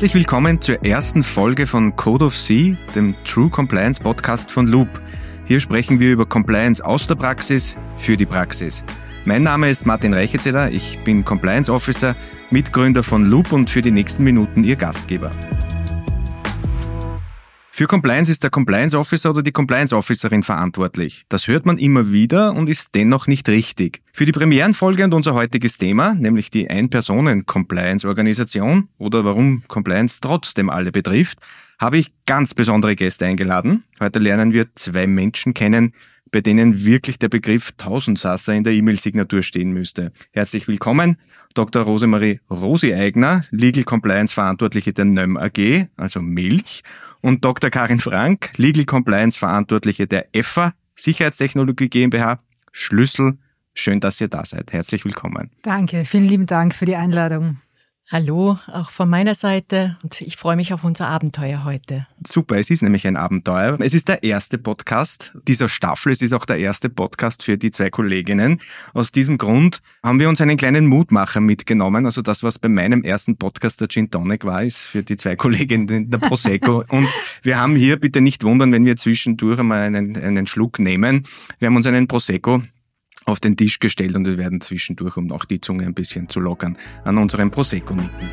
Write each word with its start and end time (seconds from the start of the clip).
Herzlich 0.00 0.14
willkommen 0.14 0.62
zur 0.62 0.82
ersten 0.82 1.22
Folge 1.22 1.66
von 1.66 1.94
Code 1.94 2.24
of 2.24 2.34
C, 2.34 2.74
dem 2.94 3.14
True 3.26 3.50
Compliance 3.50 4.00
Podcast 4.00 4.50
von 4.50 4.66
Loop. 4.66 4.88
Hier 5.44 5.60
sprechen 5.60 6.00
wir 6.00 6.10
über 6.10 6.24
Compliance 6.24 6.82
aus 6.82 7.06
der 7.06 7.16
Praxis 7.16 7.76
für 7.98 8.16
die 8.16 8.24
Praxis. 8.24 8.82
Mein 9.26 9.42
Name 9.42 9.68
ist 9.68 9.84
Martin 9.84 10.14
Reichezeller, 10.14 10.70
ich 10.70 10.98
bin 11.04 11.22
Compliance 11.22 11.70
Officer, 11.70 12.16
Mitgründer 12.48 13.02
von 13.02 13.26
Loop 13.26 13.52
und 13.52 13.68
für 13.68 13.82
die 13.82 13.90
nächsten 13.90 14.24
Minuten 14.24 14.64
Ihr 14.64 14.76
Gastgeber. 14.76 15.30
Für 17.80 17.86
Compliance 17.86 18.30
ist 18.30 18.42
der 18.42 18.50
Compliance 18.50 18.94
Officer 18.94 19.30
oder 19.30 19.42
die 19.42 19.52
Compliance 19.52 19.96
Officerin 19.96 20.42
verantwortlich. 20.42 21.24
Das 21.30 21.48
hört 21.48 21.64
man 21.64 21.78
immer 21.78 22.12
wieder 22.12 22.52
und 22.52 22.68
ist 22.68 22.94
dennoch 22.94 23.26
nicht 23.26 23.48
richtig. 23.48 24.02
Für 24.12 24.26
die 24.26 24.32
Premierenfolge 24.32 25.02
und 25.02 25.14
unser 25.14 25.32
heutiges 25.32 25.78
Thema, 25.78 26.14
nämlich 26.14 26.50
die 26.50 26.68
Ein-Personen-Compliance-Organisation 26.68 28.90
oder 28.98 29.24
warum 29.24 29.62
Compliance 29.66 30.18
trotzdem 30.20 30.68
alle 30.68 30.92
betrifft, 30.92 31.38
habe 31.78 31.96
ich 31.96 32.12
ganz 32.26 32.52
besondere 32.52 32.96
Gäste 32.96 33.24
eingeladen. 33.24 33.84
Heute 33.98 34.18
lernen 34.18 34.52
wir 34.52 34.66
zwei 34.74 35.06
Menschen 35.06 35.54
kennen, 35.54 35.94
bei 36.32 36.42
denen 36.42 36.84
wirklich 36.84 37.18
der 37.18 37.30
Begriff 37.30 37.72
Tausendsasser 37.78 38.52
in 38.52 38.62
der 38.62 38.74
E-Mail-Signatur 38.74 39.42
stehen 39.42 39.72
müsste. 39.72 40.12
Herzlich 40.32 40.68
willkommen, 40.68 41.16
Dr. 41.54 41.84
Rosemarie 41.84 42.40
Rosi-Eigner, 42.50 43.46
Legal 43.50 43.84
Compliance 43.84 44.34
Verantwortliche 44.34 44.92
der 44.92 45.06
NÖM 45.06 45.38
AG, 45.38 45.86
also 45.96 46.20
Milch, 46.20 46.82
und 47.20 47.44
Dr. 47.44 47.70
Karin 47.70 48.00
Frank, 48.00 48.52
Legal 48.56 48.84
Compliance 48.84 49.38
Verantwortliche 49.38 50.06
der 50.06 50.34
EFA, 50.34 50.74
Sicherheitstechnologie 50.96 51.88
GmbH, 51.88 52.40
Schlüssel. 52.72 53.38
Schön, 53.74 54.00
dass 54.00 54.20
ihr 54.20 54.28
da 54.28 54.44
seid. 54.44 54.72
Herzlich 54.72 55.04
willkommen. 55.04 55.50
Danke, 55.62 56.04
vielen 56.04 56.26
lieben 56.26 56.46
Dank 56.46 56.74
für 56.74 56.84
die 56.84 56.96
Einladung. 56.96 57.58
Hallo, 58.12 58.58
auch 58.66 58.90
von 58.90 59.08
meiner 59.08 59.36
Seite 59.36 59.96
und 60.02 60.20
ich 60.20 60.36
freue 60.36 60.56
mich 60.56 60.72
auf 60.72 60.82
unser 60.82 61.06
Abenteuer 61.06 61.62
heute. 61.62 62.08
Super, 62.26 62.58
es 62.58 62.68
ist 62.68 62.82
nämlich 62.82 63.06
ein 63.06 63.14
Abenteuer. 63.16 63.78
Es 63.78 63.94
ist 63.94 64.08
der 64.08 64.24
erste 64.24 64.58
Podcast 64.58 65.30
dieser 65.46 65.68
Staffel. 65.68 66.10
Es 66.10 66.20
ist 66.20 66.32
auch 66.32 66.44
der 66.44 66.58
erste 66.58 66.88
Podcast 66.88 67.44
für 67.44 67.56
die 67.56 67.70
zwei 67.70 67.88
Kolleginnen. 67.88 68.60
Aus 68.94 69.12
diesem 69.12 69.38
Grund 69.38 69.80
haben 70.02 70.18
wir 70.18 70.28
uns 70.28 70.40
einen 70.40 70.56
kleinen 70.56 70.86
Mutmacher 70.86 71.40
mitgenommen. 71.40 72.04
Also 72.04 72.20
das, 72.20 72.42
was 72.42 72.58
bei 72.58 72.68
meinem 72.68 73.04
ersten 73.04 73.36
Podcast 73.36 73.80
der 73.80 73.86
Gin 73.86 74.10
Tonic 74.10 74.44
war, 74.44 74.64
ist 74.64 74.80
für 74.80 75.04
die 75.04 75.16
zwei 75.16 75.36
Kolleginnen 75.44 76.10
der 76.10 76.18
Prosecco. 76.18 76.82
und 76.88 77.06
wir 77.44 77.60
haben 77.60 77.76
hier, 77.76 77.96
bitte 77.96 78.20
nicht 78.20 78.42
wundern, 78.42 78.72
wenn 78.72 78.84
wir 78.84 78.96
zwischendurch 78.96 79.60
einmal 79.60 79.82
einen, 79.82 80.16
einen 80.16 80.48
Schluck 80.48 80.80
nehmen. 80.80 81.22
Wir 81.60 81.66
haben 81.66 81.76
uns 81.76 81.86
einen 81.86 82.08
Prosecco 82.08 82.60
auf 83.30 83.40
den 83.40 83.56
Tisch 83.56 83.78
gestellt 83.78 84.14
und 84.16 84.26
wir 84.26 84.36
werden 84.36 84.60
zwischendurch, 84.60 85.16
um 85.16 85.30
auch 85.32 85.44
die 85.44 85.60
Zunge 85.60 85.86
ein 85.86 85.94
bisschen 85.94 86.28
zu 86.28 86.40
lockern, 86.40 86.76
an 87.04 87.18
unserem 87.18 87.50
Prosecco 87.50 87.94
nicken. 87.94 88.28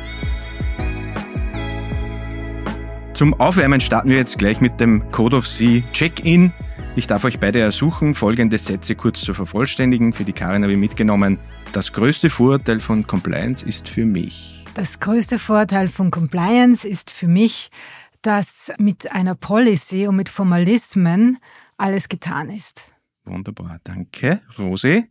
Zum 3.14 3.34
Aufwärmen 3.34 3.80
starten 3.80 4.10
wir 4.10 4.16
jetzt 4.16 4.38
gleich 4.38 4.60
mit 4.60 4.78
dem 4.78 5.10
Code 5.10 5.36
of 5.36 5.48
C 5.48 5.82
Check-in. 5.92 6.52
Ich 6.94 7.06
darf 7.08 7.24
euch 7.24 7.40
beide 7.40 7.58
ersuchen, 7.58 8.14
folgende 8.14 8.58
Sätze 8.58 8.94
kurz 8.94 9.22
zu 9.22 9.34
vervollständigen. 9.34 10.12
Für 10.12 10.24
die 10.24 10.32
Karin 10.32 10.62
habe 10.62 10.72
ich 10.72 10.78
mitgenommen. 10.78 11.38
Das 11.72 11.92
größte 11.92 12.30
Vorurteil 12.30 12.80
von 12.80 13.06
Compliance 13.06 13.66
ist 13.66 13.88
für 13.88 14.04
mich. 14.04 14.64
Das 14.74 15.00
größte 15.00 15.40
Vorteil 15.40 15.88
von 15.88 16.12
Compliance 16.12 16.86
ist 16.86 17.10
für 17.10 17.26
mich, 17.26 17.70
dass 18.22 18.72
mit 18.78 19.10
einer 19.10 19.34
Policy 19.34 20.06
und 20.06 20.14
mit 20.14 20.28
Formalismen 20.28 21.38
alles 21.76 22.08
getan 22.08 22.50
ist. 22.50 22.92
Wunderbar, 23.28 23.80
danke. 23.84 24.40
Rose, 24.58 25.04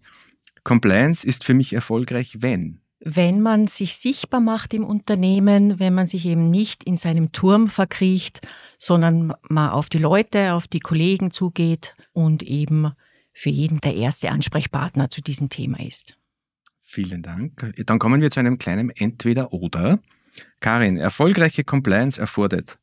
Compliance 0.64 1.26
ist 1.26 1.44
für 1.44 1.54
mich 1.54 1.74
erfolgreich, 1.74 2.38
wenn? 2.42 2.82
Wenn 3.00 3.42
man 3.42 3.68
sich 3.68 3.96
sichtbar 3.96 4.42
macht 4.42 4.74
im 4.74 4.84
Unternehmen, 4.84 5.80
wenn 5.80 5.94
man 5.94 6.08
sich 6.08 6.26
eben 6.26 6.50
nicht 6.50 6.84
in 6.84 6.98
seinem 6.98 7.32
Turm 7.32 7.68
verkriecht, 7.68 8.46
sondern 8.80 9.34
mal 9.50 9.72
auf 9.72 9.90
die 9.90 10.00
Leute, 10.00 10.54
auf 10.54 10.68
die 10.68 10.80
Kollegen 10.80 11.32
zugeht 11.32 11.96
und 12.12 12.44
eben 12.44 12.92
für 13.34 13.50
jeden 13.50 13.80
der 13.82 13.96
erste 13.96 14.32
Ansprechpartner 14.32 15.10
zu 15.12 15.22
diesem 15.22 15.50
Thema 15.50 15.80
ist. 15.80 16.18
Vielen 16.84 17.22
Dank. 17.22 17.74
Dann 17.86 18.00
kommen 18.00 18.22
wir 18.22 18.32
zu 18.32 18.40
einem 18.40 18.58
kleinen 18.58 18.90
Entweder-Oder. 18.90 20.00
Karin, 20.60 20.98
erfolgreiche 20.98 21.64
Compliance 21.64 22.20
erfordert 22.20 22.80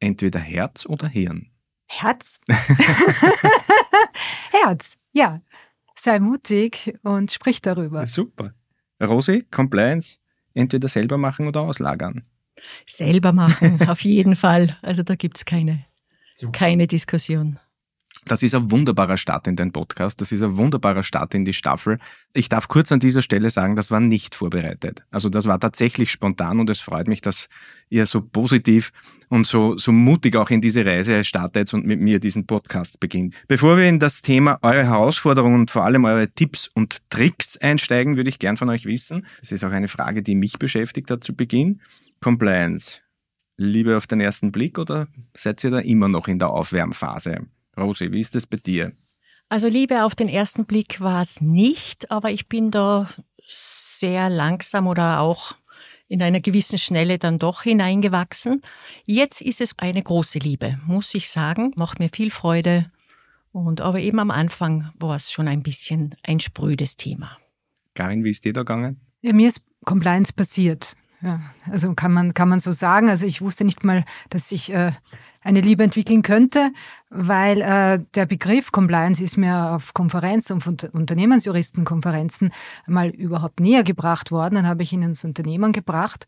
entweder 0.00 0.40
Herz 0.40 0.86
oder 0.86 1.08
Hirn. 1.08 1.50
Herz? 1.86 2.40
Herz, 4.50 4.98
ja. 5.12 5.40
Sei 5.94 6.20
mutig 6.20 6.94
und 7.02 7.32
sprich 7.32 7.60
darüber. 7.60 8.06
Super. 8.06 8.54
Rosi, 9.02 9.44
Compliance, 9.50 10.16
entweder 10.54 10.88
selber 10.88 11.18
machen 11.18 11.48
oder 11.48 11.62
auslagern. 11.62 12.24
Selber 12.86 13.32
machen, 13.32 13.88
auf 13.88 14.00
jeden 14.02 14.36
Fall. 14.36 14.76
Also 14.82 15.02
da 15.02 15.14
gibt 15.14 15.38
es 15.38 15.44
keine, 15.44 15.84
keine 16.52 16.86
Diskussion. 16.86 17.58
Das 18.28 18.42
ist 18.42 18.54
ein 18.54 18.70
wunderbarer 18.70 19.16
Start 19.16 19.46
in 19.46 19.56
den 19.56 19.72
Podcast. 19.72 20.20
Das 20.20 20.32
ist 20.32 20.42
ein 20.42 20.56
wunderbarer 20.58 21.02
Start 21.02 21.34
in 21.34 21.46
die 21.46 21.54
Staffel. 21.54 21.98
Ich 22.34 22.48
darf 22.50 22.68
kurz 22.68 22.92
an 22.92 23.00
dieser 23.00 23.22
Stelle 23.22 23.48
sagen, 23.48 23.74
das 23.74 23.90
war 23.90 24.00
nicht 24.00 24.34
vorbereitet. 24.34 25.02
Also 25.10 25.30
das 25.30 25.46
war 25.46 25.58
tatsächlich 25.58 26.12
spontan 26.12 26.60
und 26.60 26.68
es 26.68 26.80
freut 26.80 27.08
mich, 27.08 27.22
dass 27.22 27.48
ihr 27.88 28.04
so 28.04 28.20
positiv 28.20 28.92
und 29.28 29.46
so, 29.46 29.78
so 29.78 29.92
mutig 29.92 30.36
auch 30.36 30.50
in 30.50 30.60
diese 30.60 30.84
Reise 30.84 31.24
startet 31.24 31.72
und 31.72 31.86
mit 31.86 32.00
mir 32.00 32.20
diesen 32.20 32.46
Podcast 32.46 33.00
beginnt. 33.00 33.42
Bevor 33.48 33.78
wir 33.78 33.88
in 33.88 33.98
das 33.98 34.20
Thema 34.20 34.58
eure 34.60 34.86
Herausforderungen 34.86 35.60
und 35.60 35.70
vor 35.70 35.84
allem 35.84 36.04
eure 36.04 36.28
Tipps 36.28 36.70
und 36.74 36.98
Tricks 37.08 37.56
einsteigen, 37.56 38.16
würde 38.16 38.28
ich 38.28 38.38
gern 38.38 38.58
von 38.58 38.68
euch 38.68 38.84
wissen. 38.84 39.26
Das 39.40 39.52
ist 39.52 39.64
auch 39.64 39.72
eine 39.72 39.88
Frage, 39.88 40.22
die 40.22 40.34
mich 40.34 40.58
beschäftigt 40.58 41.10
hat 41.10 41.24
zu 41.24 41.34
Beginn. 41.34 41.80
Compliance. 42.20 43.00
Liebe 43.56 43.96
auf 43.96 44.06
den 44.06 44.20
ersten 44.20 44.52
Blick 44.52 44.78
oder 44.78 45.08
seid 45.34 45.64
ihr 45.64 45.70
da 45.70 45.80
immer 45.80 46.08
noch 46.08 46.28
in 46.28 46.38
der 46.38 46.50
Aufwärmphase? 46.50 47.46
Rosi, 47.78 48.12
wie 48.12 48.20
ist 48.20 48.34
das 48.34 48.46
bei 48.46 48.56
dir? 48.56 48.92
Also 49.48 49.68
Liebe 49.68 50.04
auf 50.04 50.14
den 50.14 50.28
ersten 50.28 50.66
Blick 50.66 51.00
war 51.00 51.22
es 51.22 51.40
nicht, 51.40 52.10
aber 52.10 52.30
ich 52.30 52.48
bin 52.48 52.70
da 52.70 53.08
sehr 53.46 54.28
langsam 54.28 54.86
oder 54.86 55.20
auch 55.20 55.54
in 56.06 56.22
einer 56.22 56.40
gewissen 56.40 56.78
Schnelle 56.78 57.18
dann 57.18 57.38
doch 57.38 57.62
hineingewachsen. 57.62 58.62
Jetzt 59.04 59.40
ist 59.40 59.60
es 59.60 59.78
eine 59.78 60.02
große 60.02 60.38
Liebe, 60.38 60.78
muss 60.86 61.14
ich 61.14 61.28
sagen, 61.28 61.72
macht 61.76 61.98
mir 61.98 62.08
viel 62.08 62.30
Freude. 62.30 62.90
Und 63.52 63.80
aber 63.80 64.00
eben 64.00 64.18
am 64.18 64.30
Anfang 64.30 64.90
war 64.98 65.16
es 65.16 65.32
schon 65.32 65.48
ein 65.48 65.62
bisschen 65.62 66.14
ein 66.22 66.40
sprödes 66.40 66.96
Thema. 66.96 67.38
Karin, 67.94 68.24
wie 68.24 68.30
ist 68.30 68.44
dir 68.44 68.52
da 68.52 68.60
gegangen? 68.60 69.00
Ja, 69.20 69.32
mir 69.32 69.48
ist 69.48 69.62
Compliance 69.84 70.32
passiert. 70.32 70.96
Ja, 71.20 71.40
also 71.68 71.94
kann 71.94 72.12
man, 72.12 72.32
kann 72.32 72.48
man 72.48 72.60
so 72.60 72.70
sagen. 72.70 73.08
Also 73.08 73.26
ich 73.26 73.40
wusste 73.40 73.64
nicht 73.64 73.82
mal, 73.82 74.04
dass 74.30 74.52
ich 74.52 74.72
äh, 74.72 74.92
eine 75.42 75.60
Liebe 75.60 75.82
entwickeln 75.82 76.22
könnte, 76.22 76.70
weil 77.10 77.60
äh, 77.62 78.00
der 78.14 78.26
Begriff 78.26 78.72
Compliance 78.72 79.22
ist 79.22 79.36
mir 79.36 79.72
auf 79.72 79.94
Konferenzen 79.94 80.60
und 80.64 80.84
Unternehmensjuristenkonferenzen 80.92 82.52
mal 82.86 83.08
überhaupt 83.08 83.60
näher 83.60 83.84
gebracht 83.84 84.30
worden. 84.30 84.56
Dann 84.56 84.66
habe 84.66 84.82
ich 84.82 84.92
ihn 84.92 85.02
ins 85.02 85.24
Unternehmen 85.24 85.72
gebracht. 85.72 86.26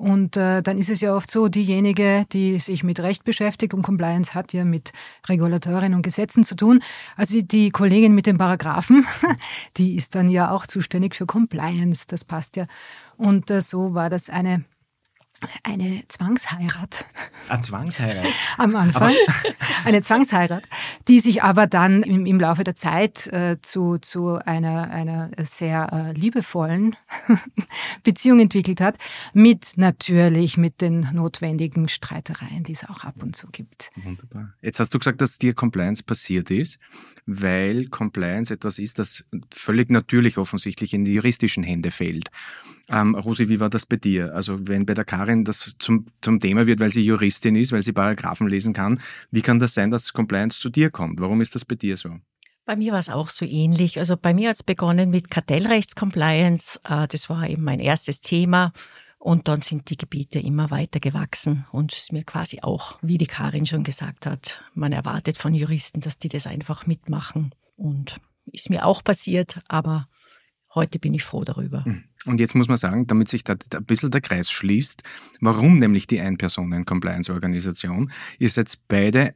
Und 0.00 0.38
äh, 0.38 0.62
dann 0.62 0.78
ist 0.78 0.88
es 0.88 1.02
ja 1.02 1.14
oft 1.14 1.30
so, 1.30 1.48
diejenige, 1.48 2.24
die 2.32 2.58
sich 2.58 2.82
mit 2.84 3.00
Recht 3.00 3.24
beschäftigt 3.24 3.74
und 3.74 3.82
Compliance 3.82 4.32
hat 4.32 4.54
ja 4.54 4.64
mit 4.64 4.92
Regulatorien 5.28 5.92
und 5.92 6.00
Gesetzen 6.00 6.42
zu 6.42 6.56
tun. 6.56 6.82
Also 7.16 7.42
die 7.42 7.68
Kollegin 7.70 8.14
mit 8.14 8.24
den 8.24 8.38
Paragraphen, 8.38 9.06
die 9.76 9.96
ist 9.96 10.14
dann 10.14 10.30
ja 10.30 10.52
auch 10.52 10.66
zuständig 10.66 11.14
für 11.14 11.26
Compliance. 11.26 12.06
Das 12.08 12.24
passt 12.24 12.56
ja. 12.56 12.66
Und 13.18 13.50
äh, 13.50 13.60
so 13.60 13.92
war 13.92 14.08
das 14.08 14.30
eine 14.30 14.64
eine 15.62 16.02
Zwangsheirat. 16.08 17.04
Eine 17.48 17.60
Zwangsheirat? 17.62 18.26
Am 18.58 18.76
Anfang. 18.76 19.14
eine 19.84 20.02
Zwangsheirat, 20.02 20.66
die 21.08 21.20
sich 21.20 21.42
aber 21.42 21.66
dann 21.66 22.02
im, 22.02 22.26
im 22.26 22.40
Laufe 22.40 22.64
der 22.64 22.76
Zeit 22.76 23.26
äh, 23.28 23.56
zu, 23.62 23.98
zu 23.98 24.36
einer, 24.44 24.90
einer 24.90 25.30
sehr 25.38 25.92
äh, 25.92 26.12
liebevollen 26.12 26.96
Beziehung 28.02 28.40
entwickelt 28.40 28.80
hat, 28.80 28.96
mit 29.32 29.72
natürlich 29.76 30.56
mit 30.56 30.80
den 30.80 31.08
notwendigen 31.12 31.88
Streitereien, 31.88 32.64
die 32.64 32.72
es 32.72 32.88
auch 32.88 33.04
ab 33.04 33.22
und 33.22 33.34
zu 33.34 33.48
gibt. 33.48 33.90
Wunderbar. 33.96 34.54
Jetzt 34.60 34.80
hast 34.80 34.92
du 34.92 34.98
gesagt, 34.98 35.20
dass 35.20 35.38
dir 35.38 35.54
Compliance 35.54 36.02
passiert 36.02 36.50
ist, 36.50 36.78
weil 37.38 37.86
Compliance 37.86 38.52
etwas 38.52 38.78
ist, 38.78 38.98
das 38.98 39.24
völlig 39.52 39.90
natürlich 39.90 40.38
offensichtlich 40.38 40.94
in 40.94 41.04
die 41.04 41.14
juristischen 41.14 41.62
Hände 41.62 41.90
fällt. 41.90 42.30
Ähm, 42.90 43.14
Rosi, 43.14 43.48
wie 43.48 43.60
war 43.60 43.70
das 43.70 43.86
bei 43.86 43.96
dir? 43.96 44.34
Also 44.34 44.66
wenn 44.66 44.84
bei 44.84 44.94
der 44.94 45.04
Karin 45.04 45.44
das 45.44 45.74
zum, 45.78 46.06
zum 46.20 46.40
Thema 46.40 46.66
wird, 46.66 46.80
weil 46.80 46.90
sie 46.90 47.02
Juristin 47.02 47.54
ist, 47.56 47.72
weil 47.72 47.82
sie 47.82 47.92
Paragraphen 47.92 48.48
lesen 48.48 48.72
kann, 48.72 49.00
wie 49.30 49.42
kann 49.42 49.60
das 49.60 49.74
sein, 49.74 49.90
dass 49.90 50.12
Compliance 50.12 50.58
zu 50.58 50.70
dir 50.70 50.90
kommt? 50.90 51.20
Warum 51.20 51.40
ist 51.40 51.54
das 51.54 51.64
bei 51.64 51.76
dir 51.76 51.96
so? 51.96 52.10
Bei 52.64 52.76
mir 52.76 52.92
war 52.92 52.98
es 52.98 53.08
auch 53.08 53.28
so 53.28 53.44
ähnlich. 53.44 53.98
Also 53.98 54.16
bei 54.16 54.34
mir 54.34 54.50
hat 54.50 54.56
es 54.56 54.62
begonnen 54.62 55.10
mit 55.10 55.30
Kartellrechtscompliance. 55.30 56.80
Äh, 56.84 57.08
das 57.08 57.28
war 57.28 57.48
eben 57.48 57.62
mein 57.64 57.80
erstes 57.80 58.20
Thema. 58.20 58.72
Und 59.22 59.48
dann 59.48 59.60
sind 59.60 59.90
die 59.90 59.98
Gebiete 59.98 60.40
immer 60.40 60.70
weiter 60.70 60.98
gewachsen 60.98 61.66
und 61.72 61.92
es 61.92 61.98
ist 61.98 62.12
mir 62.12 62.24
quasi 62.24 62.60
auch, 62.62 62.98
wie 63.02 63.18
die 63.18 63.26
Karin 63.26 63.66
schon 63.66 63.84
gesagt 63.84 64.24
hat, 64.24 64.64
man 64.74 64.92
erwartet 64.92 65.36
von 65.36 65.52
Juristen, 65.52 66.00
dass 66.00 66.18
die 66.18 66.30
das 66.30 66.46
einfach 66.46 66.86
mitmachen. 66.86 67.54
Und 67.76 68.18
ist 68.46 68.70
mir 68.70 68.86
auch 68.86 69.04
passiert, 69.04 69.60
aber 69.68 70.08
Heute 70.72 71.00
bin 71.00 71.14
ich 71.14 71.24
froh 71.24 71.42
darüber. 71.42 71.84
Hm. 71.84 72.04
Und 72.26 72.38
jetzt 72.38 72.54
muss 72.54 72.68
man 72.68 72.76
sagen, 72.76 73.06
damit 73.06 73.28
sich 73.28 73.42
da 73.42 73.56
ein 73.74 73.84
bisschen 73.84 74.10
der 74.10 74.20
Kreis 74.20 74.50
schließt, 74.50 75.02
warum 75.40 75.78
nämlich 75.78 76.06
die 76.06 76.20
Ein-Personen-Compliance-Organisation, 76.20 78.12
ihr 78.38 78.50
seid 78.50 78.78
beide 78.86 79.34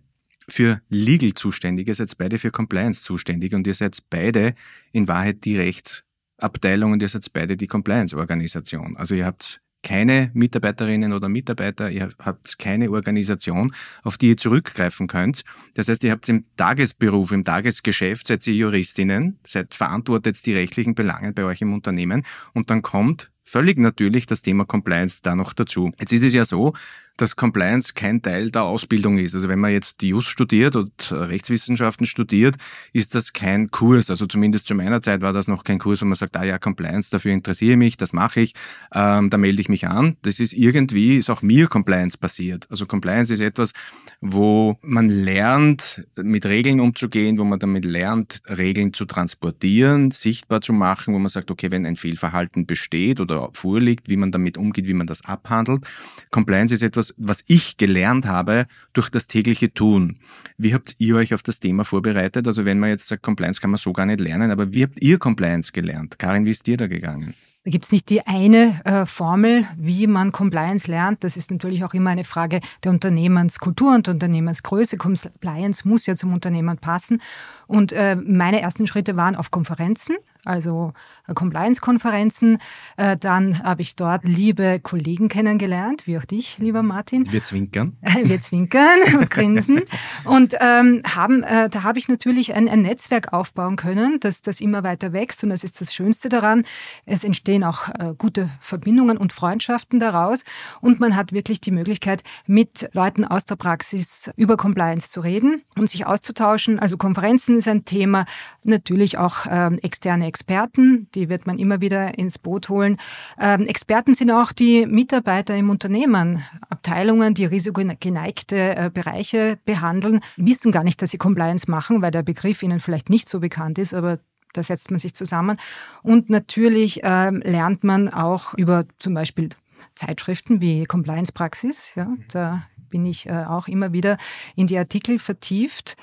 für 0.49 0.81
Legal 0.91 1.35
zuständig, 1.35 1.89
ihr 1.89 1.95
seid 1.95 2.17
beide 2.19 2.39
für 2.39 2.53
Compliance 2.53 3.03
zuständig 3.03 3.55
und 3.55 3.67
ihr 3.67 3.75
seid 3.75 3.99
beide 4.11 4.55
in 4.93 5.09
Wahrheit 5.09 5.45
die 5.45 5.57
Rechtsabteilung 5.57 6.93
und 6.93 7.03
ihr 7.03 7.09
seid 7.09 7.27
beide 7.33 7.57
die 7.57 7.67
Compliance-Organisation. 7.67 8.97
Also 8.97 9.17
ihr 9.17 9.27
habt 9.27 9.61
keine 9.85 10.31
Mitarbeiterinnen 10.35 11.13
oder 11.13 11.29
Mitarbeiter, 11.29 11.91
ihr 11.91 12.11
habt 12.19 12.59
keine 12.59 12.91
Organisation, 12.91 13.73
auf 14.03 14.19
die 14.19 14.31
ihr 14.31 14.37
zurückgreifen 14.37 15.07
könnt. 15.07 15.45
Das 15.75 15.89
heißt, 15.89 16.03
ihr 16.03 16.11
habt 16.11 16.29
im 16.29 16.45
Tagesberuf, 16.57 17.31
im 17.31 17.45
Tagesgeschäft, 17.45 18.27
seid 18.27 18.45
ihr 18.49 18.55
Juristinnen, 18.55 19.39
seid 19.47 19.75
verantwortet 19.75 20.45
die 20.47 20.55
rechtlichen 20.55 20.97
Belange 20.97 21.33
bei 21.33 21.45
euch 21.45 21.61
im 21.61 21.73
Unternehmen 21.73 22.25
und 22.55 22.71
dann 22.71 22.83
kommt 22.83 23.31
völlig 23.45 23.79
natürlich 23.79 24.27
das 24.27 24.43
Thema 24.43 24.65
Compliance 24.65 25.21
da 25.23 25.37
noch 25.37 25.53
dazu. 25.53 25.93
Jetzt 25.99 26.13
ist 26.13 26.25
es 26.25 26.35
ja 26.35 26.45
so, 26.45 26.73
dass 27.17 27.37
Compliance 27.37 27.95
kein 27.95 28.23
Teil 28.23 28.51
der 28.51 28.65
Ausbildung 28.65 29.19
ist. 29.19 29.35
Also 29.35 29.49
wenn 29.49 29.61
man 29.61 29.71
jetzt 29.71 30.01
die 30.01 30.09
Jus 30.09 30.27
studiert 30.27 30.75
und 30.75 31.13
Rechtswissenschaften 31.13 32.07
studiert, 32.07 32.57
ist 32.93 33.15
das 33.15 33.33
kein 33.33 33.71
Kurs. 33.71 34.11
Also 34.11 34.27
zumindest 34.27 34.67
zu 34.67 34.75
meiner 34.75 35.01
Zeit 35.01 35.23
war 35.23 35.33
das 35.33 35.47
noch 35.47 35.63
kein 35.63 35.79
Kurs, 35.79 36.03
wo 36.03 36.07
man 36.07 36.17
sagt, 36.17 36.37
ah 36.37 36.45
ja, 36.45 36.59
Compliance, 36.59 37.11
dafür 37.11 37.33
interessiere 37.33 37.73
ich 37.73 37.79
mich, 37.79 37.97
das 37.97 38.13
mache 38.13 38.41
ich, 38.41 38.55
ähm, 38.93 39.31
da 39.31 39.37
melde 39.37 39.61
ich 39.61 39.69
mich 39.69 39.87
an. 39.87 40.17
Das 40.23 40.41
ist 40.41 40.53
irgendwie, 40.53 41.17
ist 41.17 41.31
auch 41.31 41.43
mir 41.43 41.69
Compliance 41.69 42.19
passiert. 42.19 42.67
Also 42.69 42.87
Compliance 42.87 43.33
ist 43.33 43.41
etwas, 43.41 43.73
wo 44.21 44.77
man 44.83 45.09
lernt, 45.09 46.05
mit 46.17 46.47
Regeln 46.47 46.81
umzugehen, 46.81 47.39
wo 47.39 47.45
man 47.45 47.61
damit 47.61 47.85
lernt, 47.85 48.43
Regeln 48.49 48.93
zu 48.93 49.05
transportieren, 49.05 50.11
sichtbar 50.11 50.61
zu 50.63 50.73
machen, 50.73 51.15
wo 51.15 51.19
man 51.21 51.29
sagt, 51.29 51.51
okay, 51.51 51.71
wenn 51.71 51.87
ein 51.87 51.97
Fehlverhalten 51.97 52.67
besteht 52.67 53.21
oder 53.21 53.34
vorliegt, 53.53 54.09
wie 54.09 54.17
man 54.17 54.33
damit 54.33 54.59
umgeht, 54.59 54.87
wie 54.87 54.95
man 54.95 55.07
das 55.07 55.25
abhandelt. 55.25 55.85
Compliance 56.31 56.75
ist 56.75 56.83
etwas, 56.83 56.95
etwas, 56.95 57.15
was 57.17 57.45
ich 57.47 57.77
gelernt 57.77 58.27
habe 58.27 58.67
durch 58.93 59.11
das 59.11 59.27
tägliche 59.27 59.73
Tun. 59.73 60.19
Wie 60.57 60.75
habt 60.75 60.95
ihr 60.99 61.17
euch 61.17 61.35
auf 61.35 61.43
das 61.43 61.61
Thema 61.61 61.85
vorbereitet? 61.85 62.47
Also 62.47 62.65
wenn 62.65 62.79
man 62.79 62.91
jetzt 62.91 63.09
sagt, 63.09 63.23
Compliance 63.23 63.61
kann 63.61 63.71
man 63.71 63.79
so 63.79 63.93
gar 63.93 64.07
nicht 64.07 64.21
lernen, 64.21 64.51
aber 64.51 64.73
wie 64.73 64.85
habt 64.85 65.03
ihr 65.03 65.19
Compliance 65.19 65.73
gelernt? 65.73 66.19
Karin, 66.19 66.45
wie 66.45 66.51
ist 66.51 66.67
dir 66.67 66.77
da 66.77 66.87
gegangen? 66.87 67.35
Da 67.65 67.71
gibt 67.71 67.87
es 67.87 67.93
nicht 67.93 68.11
die 68.11 68.27
eine 68.27 68.85
äh, 68.85 69.07
Formel, 69.07 69.67
wie 69.79 70.07
man 70.07 70.33
Compliance 70.33 70.91
lernt. 70.91 71.25
Das 71.25 71.39
ist 71.39 71.51
natürlich 71.51 71.83
auch 71.83 71.95
immer 71.95 72.11
eine 72.11 72.25
Frage 72.25 72.61
der 72.83 72.93
Unternehmenskultur 72.93 73.95
und 73.95 74.07
Unternehmensgröße. 74.07 74.99
Compliance 74.99 75.89
muss 75.89 76.05
ja 76.05 76.15
zum 76.15 76.35
Unternehmen 76.35 76.77
passen. 76.77 77.23
Und 77.67 77.93
äh, 77.93 78.17
meine 78.17 78.61
ersten 78.61 78.87
Schritte 78.87 79.17
waren 79.17 79.35
auf 79.35 79.51
Konferenzen, 79.51 80.17
also 80.45 80.93
äh, 81.27 81.33
Compliance-Konferenzen. 81.33 82.59
Äh, 82.99 83.17
dann 83.17 83.63
habe 83.63 83.81
ich 83.81 83.97
dort 83.97 84.25
liebe 84.25 84.81
Kollegen 84.81 85.29
kennengelernt, 85.29 86.07
wie 86.07 86.19
auch 86.19 86.25
dich, 86.27 86.59
lieber 86.59 86.83
Martin. 86.83 87.33
Wir 87.33 87.43
zwinkern. 87.43 87.97
Wir 88.25 88.41
zwinkern 88.43 88.99
und 89.19 89.31
grinsen. 89.31 89.83
Und 90.25 90.55
ähm, 90.61 91.03
haben, 91.07 91.43
äh, 91.43 91.71
da 91.71 91.83
habe 91.83 91.99
ich 91.99 92.09
natürlich 92.09 92.55
ein, 92.55 92.69
ein 92.69 92.83
Netzwerk 92.83 93.33
aufbauen 93.33 93.77
können, 93.77 94.21
das, 94.21 94.43
das 94.43 94.61
immer 94.61 94.83
weiter 94.83 95.15
wächst. 95.15 95.43
Und 95.43 95.51
das 95.51 95.65
ist 95.65 95.81
das 95.81 95.95
Schönste 95.95 96.29
daran. 96.29 96.65
Es 97.07 97.25
entstehen 97.25 97.54
auch 97.63 97.89
äh, 97.91 98.15
gute 98.19 98.49
Verbindungen 98.59 99.17
und 99.17 99.33
Freundschaften 99.33 100.01
daraus. 100.01 100.45
Und 100.81 100.99
man 100.99 101.15
hat 101.15 101.33
wirklich 101.33 101.61
die 101.61 101.71
Möglichkeit, 101.71 102.25
mit 102.47 102.89
Leuten 102.93 103.25
aus 103.25 103.45
der 103.45 103.57
Praxis 103.57 104.31
über 104.37 104.57
Compliance 104.57 105.11
zu 105.11 105.21
reden 105.21 105.63
und 105.79 105.89
sich 105.89 106.07
auszutauschen. 106.07 106.79
Also 106.79 106.97
Konferenzen 106.97 107.59
ist 107.59 107.69
ein 107.69 107.85
Thema. 107.85 108.27
Natürlich 108.65 109.19
auch 109.19 109.47
ähm, 109.49 109.79
externe 109.83 110.27
Experten, 110.27 111.09
die 111.15 111.29
wird 111.29 111.47
man 111.47 111.59
immer 111.59 111.81
wieder 111.81 112.19
ins 112.19 112.39
Boot 112.39 112.69
holen. 112.69 112.97
Ähm, 113.39 113.67
Experten 113.67 114.15
sind 114.15 114.31
auch 114.31 114.53
die 114.53 114.87
Mitarbeiter 114.87 115.55
im 115.55 115.71
Unternehmen. 115.71 116.43
Abteilungen, 116.71 117.35
die 117.35 117.45
risikogeneigte 117.45 118.77
äh, 118.77 118.91
Bereiche 118.93 119.59
behandeln, 119.65 120.21
wissen 120.37 120.73
gar 120.73 120.85
nicht, 120.85 121.01
dass 121.03 121.11
sie 121.11 121.19
Compliance 121.19 121.71
machen, 121.71 122.03
weil 122.03 122.11
der 122.11 122.23
Begriff 122.23 122.63
ihnen 122.63 122.81
vielleicht 122.81 123.11
nicht 123.11 123.29
so 123.29 123.41
bekannt 123.41 123.79
ist, 123.79 123.95
aber 123.95 124.19
da 124.57 124.63
setzt 124.63 124.91
man 124.91 124.99
sich 124.99 125.15
zusammen. 125.15 125.59
Und 126.03 126.31
natürlich 126.31 127.01
ähm, 127.03 127.43
lernt 127.45 127.85
man 127.85 128.09
auch 128.09 128.55
über 128.55 128.87
zum 128.99 129.15
Beispiel 129.15 129.51
Zeitschriften 129.95 130.61
wie 130.61 130.85
Compliance 130.85 131.33
Praxis. 131.33 131.95
Ja, 131.95 132.09
da 132.29 132.67
bin 132.91 133.07
ich 133.07 133.29
äh, 133.29 133.45
auch 133.45 133.69
immer 133.69 133.93
wieder 133.93 134.19
in 134.57 134.67
die 134.67 134.79
Artikel 134.79 135.19
vertieft 135.19 135.97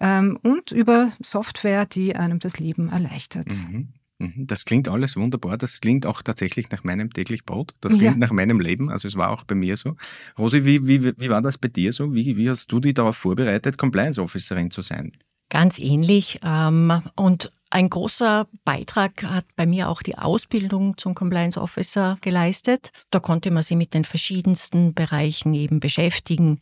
ähm, 0.00 0.38
und 0.42 0.72
über 0.72 1.12
Software, 1.20 1.86
die 1.86 2.16
einem 2.16 2.38
das 2.38 2.58
Leben 2.58 2.90
erleichtert. 2.90 3.48
Mhm. 3.70 3.88
mhm. 4.18 4.46
Das 4.46 4.64
klingt 4.64 4.88
alles 4.88 5.16
wunderbar. 5.16 5.56
Das 5.56 5.80
klingt 5.80 6.06
auch 6.06 6.22
tatsächlich 6.22 6.70
nach 6.70 6.84
meinem 6.84 7.10
täglich 7.10 7.44
Brot. 7.44 7.74
Das 7.80 7.94
klingt 7.94 8.14
ja. 8.14 8.18
nach 8.18 8.32
meinem 8.32 8.60
Leben. 8.60 8.90
Also 8.90 9.08
es 9.08 9.16
war 9.16 9.30
auch 9.30 9.44
bei 9.44 9.54
mir 9.54 9.76
so. 9.76 9.96
Rosi, 10.38 10.64
wie, 10.64 10.86
wie, 10.86 11.16
wie 11.18 11.30
war 11.30 11.42
das 11.42 11.58
bei 11.58 11.68
dir 11.68 11.92
so? 11.92 12.14
Wie, 12.14 12.36
wie 12.36 12.50
hast 12.50 12.70
du 12.70 12.80
dich 12.80 12.94
darauf 12.94 13.16
vorbereitet, 13.16 13.78
Compliance 13.78 14.20
Officerin 14.20 14.70
zu 14.70 14.82
sein? 14.82 15.12
Ganz 15.48 15.78
ähnlich. 15.78 16.40
Ähm, 16.42 17.02
und 17.16 17.52
ein 17.70 17.90
großer 17.90 18.46
Beitrag 18.64 19.24
hat 19.24 19.46
bei 19.56 19.66
mir 19.66 19.88
auch 19.88 20.02
die 20.02 20.16
Ausbildung 20.16 20.96
zum 20.96 21.14
Compliance 21.14 21.60
Officer 21.60 22.18
geleistet. 22.20 22.92
Da 23.10 23.20
konnte 23.20 23.50
man 23.50 23.62
sich 23.62 23.76
mit 23.76 23.94
den 23.94 24.04
verschiedensten 24.04 24.94
Bereichen 24.94 25.54
eben 25.54 25.80
beschäftigen 25.80 26.60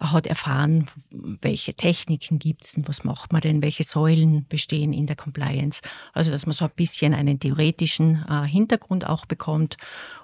hat 0.00 0.26
erfahren, 0.26 0.86
welche 1.10 1.74
Techniken 1.74 2.38
gibt 2.38 2.64
es 2.64 2.72
denn, 2.72 2.88
was 2.88 3.04
macht 3.04 3.32
man 3.32 3.42
denn, 3.42 3.62
welche 3.62 3.84
Säulen 3.84 4.46
bestehen 4.48 4.94
in 4.94 5.06
der 5.06 5.16
Compliance. 5.16 5.82
Also 6.14 6.30
dass 6.30 6.46
man 6.46 6.54
so 6.54 6.64
ein 6.64 6.70
bisschen 6.74 7.12
einen 7.12 7.38
theoretischen 7.38 8.24
äh, 8.28 8.46
Hintergrund 8.46 9.06
auch 9.06 9.26
bekommt. 9.26 9.76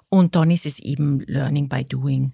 Und 0.09 0.35
dann 0.35 0.51
ist 0.51 0.65
es 0.65 0.79
eben 0.79 1.21
Learning 1.21 1.69
by 1.69 1.85
Doing 1.85 2.33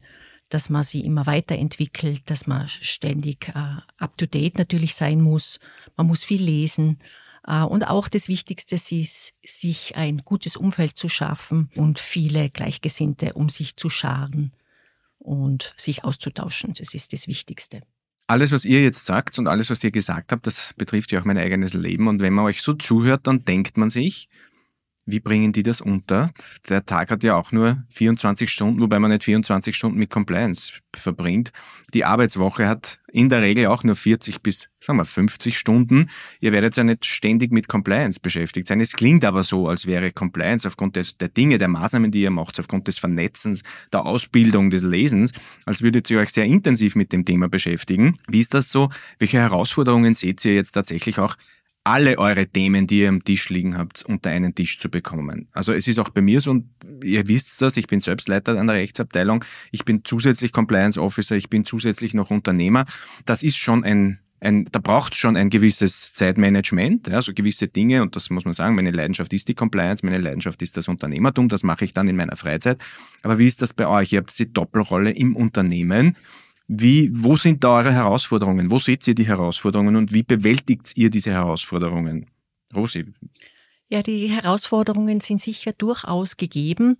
dass 0.53 0.69
man 0.71 0.85
sie 0.85 1.01
immer 1.01 1.27
weiterentwickelt, 1.27 2.31
dass 2.31 2.47
man 2.47 2.69
ständig 2.69 3.49
äh, 3.49 3.81
up-to-date 3.99 4.59
natürlich 4.59 4.95
sein 4.95 5.21
muss. 5.21 5.61
Man 5.97 6.07
muss 6.07 6.25
viel 6.25 6.43
lesen. 6.43 6.99
Äh, 7.47 7.63
und 7.63 7.85
auch 7.85 8.09
das 8.09 8.29
Wichtigste 8.29 8.75
ist, 8.75 9.33
sich 9.45 9.97
ein 9.97 10.19
gutes 10.19 10.57
Umfeld 10.57 10.97
zu 10.97 11.09
schaffen 11.09 11.71
und 11.77 11.99
viele 11.99 12.51
Gleichgesinnte 12.51 13.33
um 13.35 13.49
sich 13.49 13.77
zu 13.77 13.89
scharen 13.89 14.53
und 15.19 15.75
sich 15.77 16.05
auszutauschen. 16.05 16.75
Das 16.75 16.95
ist 16.95 17.13
das 17.13 17.29
Wichtigste. 17.29 17.81
Alles, 18.27 18.53
was 18.53 18.65
ihr 18.65 18.83
jetzt 18.83 19.05
sagt 19.05 19.39
und 19.39 19.47
alles, 19.47 19.71
was 19.71 19.83
ihr 19.85 19.91
gesagt 19.91 20.33
habt, 20.33 20.47
das 20.47 20.75
betrifft 20.77 21.13
ja 21.13 21.21
auch 21.21 21.25
mein 21.25 21.39
eigenes 21.39 21.75
Leben. 21.75 22.09
Und 22.09 22.21
wenn 22.21 22.33
man 22.33 22.45
euch 22.45 22.63
so 22.63 22.75
zuhört, 22.75 23.27
dann 23.27 23.45
denkt 23.45 23.77
man 23.77 23.91
sich, 23.91 24.29
wie 25.05 25.21
bringen 25.21 25.53
die 25.53 25.63
das 25.63 25.81
unter? 25.81 26.31
Der 26.69 26.87
Tag 26.87 27.11
hat 27.11 27.25
ja 27.25 27.35
auch 27.35 27.51
nur 27.51 27.83
24 27.91 28.49
Stunden, 28.49 28.81
wobei 28.81 28.99
man 28.99 29.11
nicht 29.11 29.25
24 29.25 29.75
Stunden 29.75 29.99
mit 29.99 30.11
Compliance 30.11 30.73
verbringt. 30.95 31.53
Die 31.93 32.05
Arbeitswoche 32.05 32.69
hat 32.69 33.01
in 33.13 33.29
der 33.29 33.43
Regel 33.43 33.67
auch 33.67 33.83
nur 33.83 33.97
40 33.97 34.43
bis, 34.43 34.71
sagen 34.81 34.99
wir, 34.99 35.05
50 35.05 35.59
Stunden. 35.59 36.09
Ihr 36.41 36.53
werdet 36.53 36.77
ja 36.77 36.85
nicht 36.85 37.05
ständig 37.05 37.53
mit 37.53 37.69
Compliance 37.69 38.21
beschäftigt 38.21 38.69
sein. 38.69 38.81
Es 38.81 38.93
klingt 38.93 39.25
aber 39.25 39.43
so, 39.43 39.69
als 39.69 39.87
wäre 39.87 40.13
Compliance 40.13 40.67
aufgrund 40.67 40.97
des, 40.97 41.19
der 41.19 41.29
Dinge, 41.29 41.59
der 41.59 41.69
Maßnahmen, 41.69 42.11
die 42.11 42.23
ihr 42.23 42.31
macht, 42.31 42.59
aufgrund 42.61 42.87
des 42.87 42.99
Vernetzens, 42.99 43.63
der 43.93 44.07
Ausbildung, 44.07 44.71
des 44.71 44.85
Lesens, 44.85 45.33
als 45.67 45.83
würdet 45.83 46.09
ihr 46.11 46.21
euch 46.21 46.31
sehr 46.31 46.45
intensiv 46.45 46.95
mit 46.95 47.13
dem 47.13 47.25
Thema 47.25 47.49
beschäftigen. 47.49 48.19
Wie 48.29 48.41
ist 48.41 48.55
das 48.55 48.71
so? 48.71 48.91
Welche 49.19 49.39
Herausforderungen 49.39 50.15
seht 50.15 50.45
ihr 50.45 50.55
jetzt 50.55 50.73
tatsächlich 50.73 51.19
auch 51.19 51.37
alle 51.85 52.19
eure 52.19 52.47
Themen, 52.47 52.87
die 52.87 53.01
ihr 53.01 53.09
am 53.09 53.25
Tisch 53.25 53.49
liegen 53.49 53.77
habt, 53.77 54.05
unter 54.05 54.31
einen 54.31 54.55
Tisch 54.55 54.79
zu 54.79 54.89
bekommen. 54.89 55.49
Also 55.53 55.73
es 55.73 55.89
ist 55.89 55.99
auch 55.99 56.11
bei 56.11 56.21
mir 56.21 56.41
so, 56.41 56.53
und 56.53 56.67
ihr 57.03 57.27
wisst 57.27 57.61
das, 57.61 57.77
ich 57.77 57.87
bin 57.87 58.01
Selbstleiter 58.01 58.59
an 58.59 58.69
der 58.69 58.77
Rechtsabteilung, 58.77 59.45
ich 59.73 59.85
bin 59.85 60.05
zusätzlich 60.05 60.53
Compliance 60.53 61.01
Officer, 61.01 61.37
ich 61.37 61.51
bin 61.51 61.65
zusätzlich 61.65 62.15
noch 62.15 62.31
Unternehmer. 62.31 62.85
Das 63.25 63.43
ist 63.43 63.57
schon 63.57 63.85
ein 63.85 64.19
ein, 64.43 64.67
da 64.73 64.81
braucht 64.81 65.15
schon 65.15 65.37
ein 65.37 65.51
gewisses 65.51 66.15
Zeitmanagement, 66.15 67.07
ja, 67.07 67.15
also 67.15 67.33
gewisse 67.33 67.69
Dinge, 67.69 68.03
und 68.03 68.17
das 68.17 68.29
muss 68.29 68.45
man 68.45 68.55
sagen, 68.55 68.75
meine 68.75 68.91
Leidenschaft 68.91 69.33
ist 69.33 69.49
die 69.49 69.55
Compliance, 69.55 70.05
meine 70.05 70.19
Leidenschaft 70.19 70.63
ist 70.63 70.77
das 70.77 70.89
Unternehmertum, 70.89 71.49
das 71.49 71.63
mache 71.63 71.85
ich 71.85 71.95
dann 71.95 72.09
in 72.09 72.17
meiner 72.17 72.37
Freizeit. 72.37 72.79
Aber 73.23 73.39
wie 73.39 73.47
ist 73.47 73.63
das 73.63 73.73
bei 73.73 73.87
euch? 73.87 74.13
Ihr 74.13 74.19
habt 74.19 74.37
die 74.37 74.53
Doppelrolle 74.53 75.13
im 75.13 75.37
Unternehmen 75.37 76.17
wie, 76.81 77.11
wo 77.13 77.37
sind 77.37 77.63
da 77.65 77.77
eure 77.79 77.93
Herausforderungen? 77.93 78.71
Wo 78.71 78.79
seht 78.79 79.07
ihr 79.07 79.15
die 79.15 79.27
Herausforderungen 79.27 79.97
und 79.97 80.13
wie 80.13 80.23
bewältigt 80.23 80.97
ihr 80.97 81.11
diese 81.11 81.33
Herausforderungen? 81.33 82.27
Rosi. 82.75 83.07
Ja, 83.89 84.03
die 84.03 84.29
Herausforderungen 84.29 85.21
sind 85.21 85.43
sicher 85.43 85.73
durchaus 85.73 86.39
gegeben. 86.39 86.97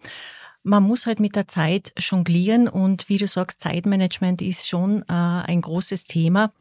Man 0.63 0.83
muss 0.83 1.07
halt 1.07 1.21
mit 1.21 1.37
der 1.37 1.49
Zeit 1.49 1.93
jonglieren 1.97 2.69
und 2.69 3.09
wie 3.09 3.17
du 3.17 3.27
sagst, 3.27 3.61
Zeitmanagement 3.61 4.43
ist 4.43 4.69
schon 4.69 5.03
äh, 5.03 5.05
ein 5.09 5.63
großes 5.63 6.05
Thema. 6.05 6.53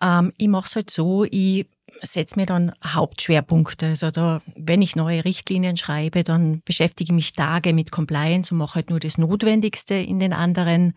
Ähm, 0.00 0.32
ich 0.36 0.48
mache 0.48 0.66
es 0.66 0.76
halt 0.76 0.90
so, 0.90 1.24
ich 1.24 1.66
setze 2.02 2.38
mir 2.38 2.46
dann 2.46 2.72
Hauptschwerpunkte. 2.84 3.86
Also 3.86 4.10
da, 4.10 4.40
wenn 4.54 4.82
ich 4.82 4.94
neue 4.94 5.24
Richtlinien 5.24 5.76
schreibe, 5.76 6.22
dann 6.22 6.62
beschäftige 6.64 7.10
ich 7.10 7.14
mich 7.14 7.32
Tage 7.32 7.72
mit 7.72 7.90
Compliance 7.90 8.54
und 8.54 8.58
mache 8.58 8.76
halt 8.76 8.90
nur 8.90 9.00
das 9.00 9.18
Notwendigste 9.18 9.94
in 9.94 10.20
den 10.20 10.32
anderen 10.32 10.94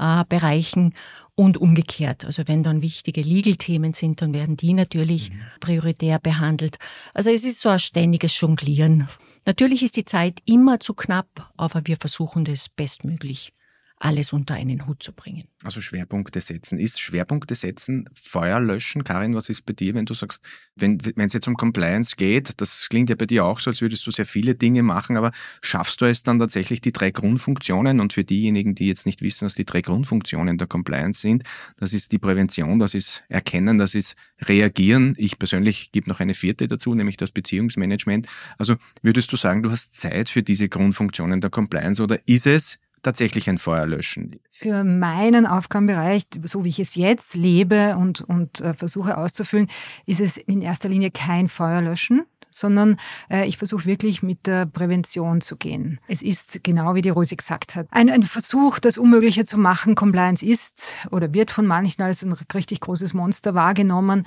äh, 0.00 0.24
Bereichen 0.28 0.94
und 1.36 1.58
umgekehrt. 1.58 2.24
Also 2.24 2.42
wenn 2.46 2.64
dann 2.64 2.82
wichtige 2.82 3.20
Legal-Themen 3.22 3.92
sind, 3.92 4.22
dann 4.22 4.32
werden 4.32 4.56
die 4.56 4.72
natürlich 4.74 5.30
mhm. 5.30 5.40
prioritär 5.60 6.18
behandelt. 6.18 6.78
Also 7.14 7.30
es 7.30 7.44
ist 7.44 7.60
so 7.60 7.68
ein 7.68 7.78
ständiges 7.78 8.40
Jonglieren 8.40 9.06
Natürlich 9.46 9.82
ist 9.82 9.96
die 9.96 10.04
Zeit 10.04 10.40
immer 10.44 10.80
zu 10.80 10.94
knapp, 10.94 11.50
aber 11.56 11.82
wir 11.84 11.96
versuchen 11.96 12.44
das 12.44 12.68
bestmöglich 12.68 13.52
alles 14.00 14.32
unter 14.32 14.54
einen 14.54 14.86
Hut 14.86 15.02
zu 15.02 15.12
bringen. 15.12 15.44
Also 15.62 15.82
Schwerpunkte 15.82 16.40
setzen. 16.40 16.78
Ist 16.78 17.00
Schwerpunkte 17.00 17.54
setzen 17.54 18.08
Feuer 18.14 18.58
löschen? 18.58 19.04
Karin, 19.04 19.34
was 19.34 19.50
ist 19.50 19.66
bei 19.66 19.74
dir, 19.74 19.94
wenn 19.94 20.06
du 20.06 20.14
sagst, 20.14 20.42
wenn 20.74 20.98
es 21.16 21.32
jetzt 21.34 21.46
um 21.46 21.54
Compliance 21.54 22.16
geht, 22.16 22.60
das 22.62 22.88
klingt 22.88 23.10
ja 23.10 23.14
bei 23.14 23.26
dir 23.26 23.44
auch 23.44 23.60
so, 23.60 23.70
als 23.70 23.82
würdest 23.82 24.06
du 24.06 24.10
sehr 24.10 24.24
viele 24.24 24.54
Dinge 24.54 24.82
machen, 24.82 25.18
aber 25.18 25.32
schaffst 25.60 26.00
du 26.00 26.06
es 26.06 26.22
dann 26.22 26.38
tatsächlich 26.38 26.80
die 26.80 26.92
drei 26.92 27.10
Grundfunktionen? 27.10 28.00
Und 28.00 28.14
für 28.14 28.24
diejenigen, 28.24 28.74
die 28.74 28.88
jetzt 28.88 29.04
nicht 29.04 29.20
wissen, 29.20 29.44
was 29.44 29.54
die 29.54 29.66
drei 29.66 29.82
Grundfunktionen 29.82 30.56
der 30.56 30.66
Compliance 30.66 31.20
sind, 31.20 31.44
das 31.76 31.92
ist 31.92 32.10
die 32.10 32.18
Prävention, 32.18 32.78
das 32.78 32.94
ist 32.94 33.24
Erkennen, 33.28 33.78
das 33.78 33.94
ist 33.94 34.16
Reagieren. 34.40 35.14
Ich 35.18 35.38
persönlich 35.38 35.92
gebe 35.92 36.08
noch 36.08 36.20
eine 36.20 36.32
vierte 36.32 36.66
dazu, 36.66 36.94
nämlich 36.94 37.18
das 37.18 37.32
Beziehungsmanagement. 37.32 38.26
Also 38.56 38.76
würdest 39.02 39.30
du 39.30 39.36
sagen, 39.36 39.62
du 39.62 39.70
hast 39.70 40.00
Zeit 40.00 40.30
für 40.30 40.42
diese 40.42 40.70
Grundfunktionen 40.70 41.42
der 41.42 41.50
Compliance 41.50 42.02
oder 42.02 42.18
ist 42.26 42.46
es 42.46 42.78
tatsächlich 43.02 43.48
ein 43.48 43.58
Feuer 43.58 43.86
löschen? 43.86 44.40
Für 44.50 44.84
meinen 44.84 45.46
Aufgabenbereich, 45.46 46.24
so 46.44 46.64
wie 46.64 46.68
ich 46.68 46.80
es 46.80 46.94
jetzt 46.94 47.34
lebe 47.34 47.96
und, 47.96 48.20
und 48.22 48.60
äh, 48.60 48.74
versuche 48.74 49.16
auszufüllen, 49.16 49.68
ist 50.06 50.20
es 50.20 50.36
in 50.36 50.62
erster 50.62 50.88
Linie 50.88 51.10
kein 51.10 51.48
Feuer 51.48 51.82
löschen, 51.82 52.26
sondern 52.50 52.96
äh, 53.30 53.46
ich 53.46 53.56
versuche 53.58 53.86
wirklich 53.86 54.22
mit 54.22 54.46
der 54.46 54.66
Prävention 54.66 55.40
zu 55.40 55.56
gehen. 55.56 56.00
Es 56.08 56.22
ist 56.22 56.62
genau 56.62 56.94
wie 56.94 57.02
die 57.02 57.10
Rosi 57.10 57.36
gesagt 57.36 57.76
hat, 57.76 57.86
ein, 57.90 58.10
ein 58.10 58.22
Versuch, 58.22 58.78
das 58.78 58.98
Unmögliche 58.98 59.44
zu 59.44 59.58
machen. 59.58 59.94
Compliance 59.94 60.44
ist 60.44 60.94
oder 61.10 61.32
wird 61.34 61.50
von 61.50 61.66
manchen 61.66 62.02
als 62.02 62.22
ein 62.22 62.32
richtig 62.54 62.80
großes 62.80 63.14
Monster 63.14 63.54
wahrgenommen 63.54 64.26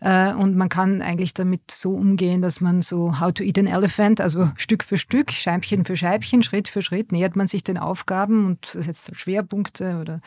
äh, 0.00 0.32
und 0.32 0.56
man 0.56 0.68
kann 0.68 1.02
eigentlich 1.02 1.34
damit 1.34 1.70
so 1.70 1.94
umgehen, 1.94 2.42
dass 2.42 2.60
man 2.60 2.82
so 2.82 3.20
How 3.20 3.32
to 3.32 3.42
Eat 3.42 3.58
an 3.58 3.66
Elephant, 3.66 4.20
also 4.20 4.50
Stück 4.56 4.84
für 4.84 4.98
Stück, 4.98 5.30
Scheibchen 5.30 5.84
für 5.84 5.96
Scheibchen, 5.96 6.42
Schritt 6.42 6.68
für 6.68 6.82
Schritt 6.82 7.12
nähert 7.12 7.36
man 7.36 7.46
sich 7.46 7.64
den 7.64 7.78
Aufgaben 7.78 8.46
und 8.46 8.66
setzt 8.66 9.08
halt 9.08 9.18
Schwerpunkte 9.18 9.98
oder 10.00 10.20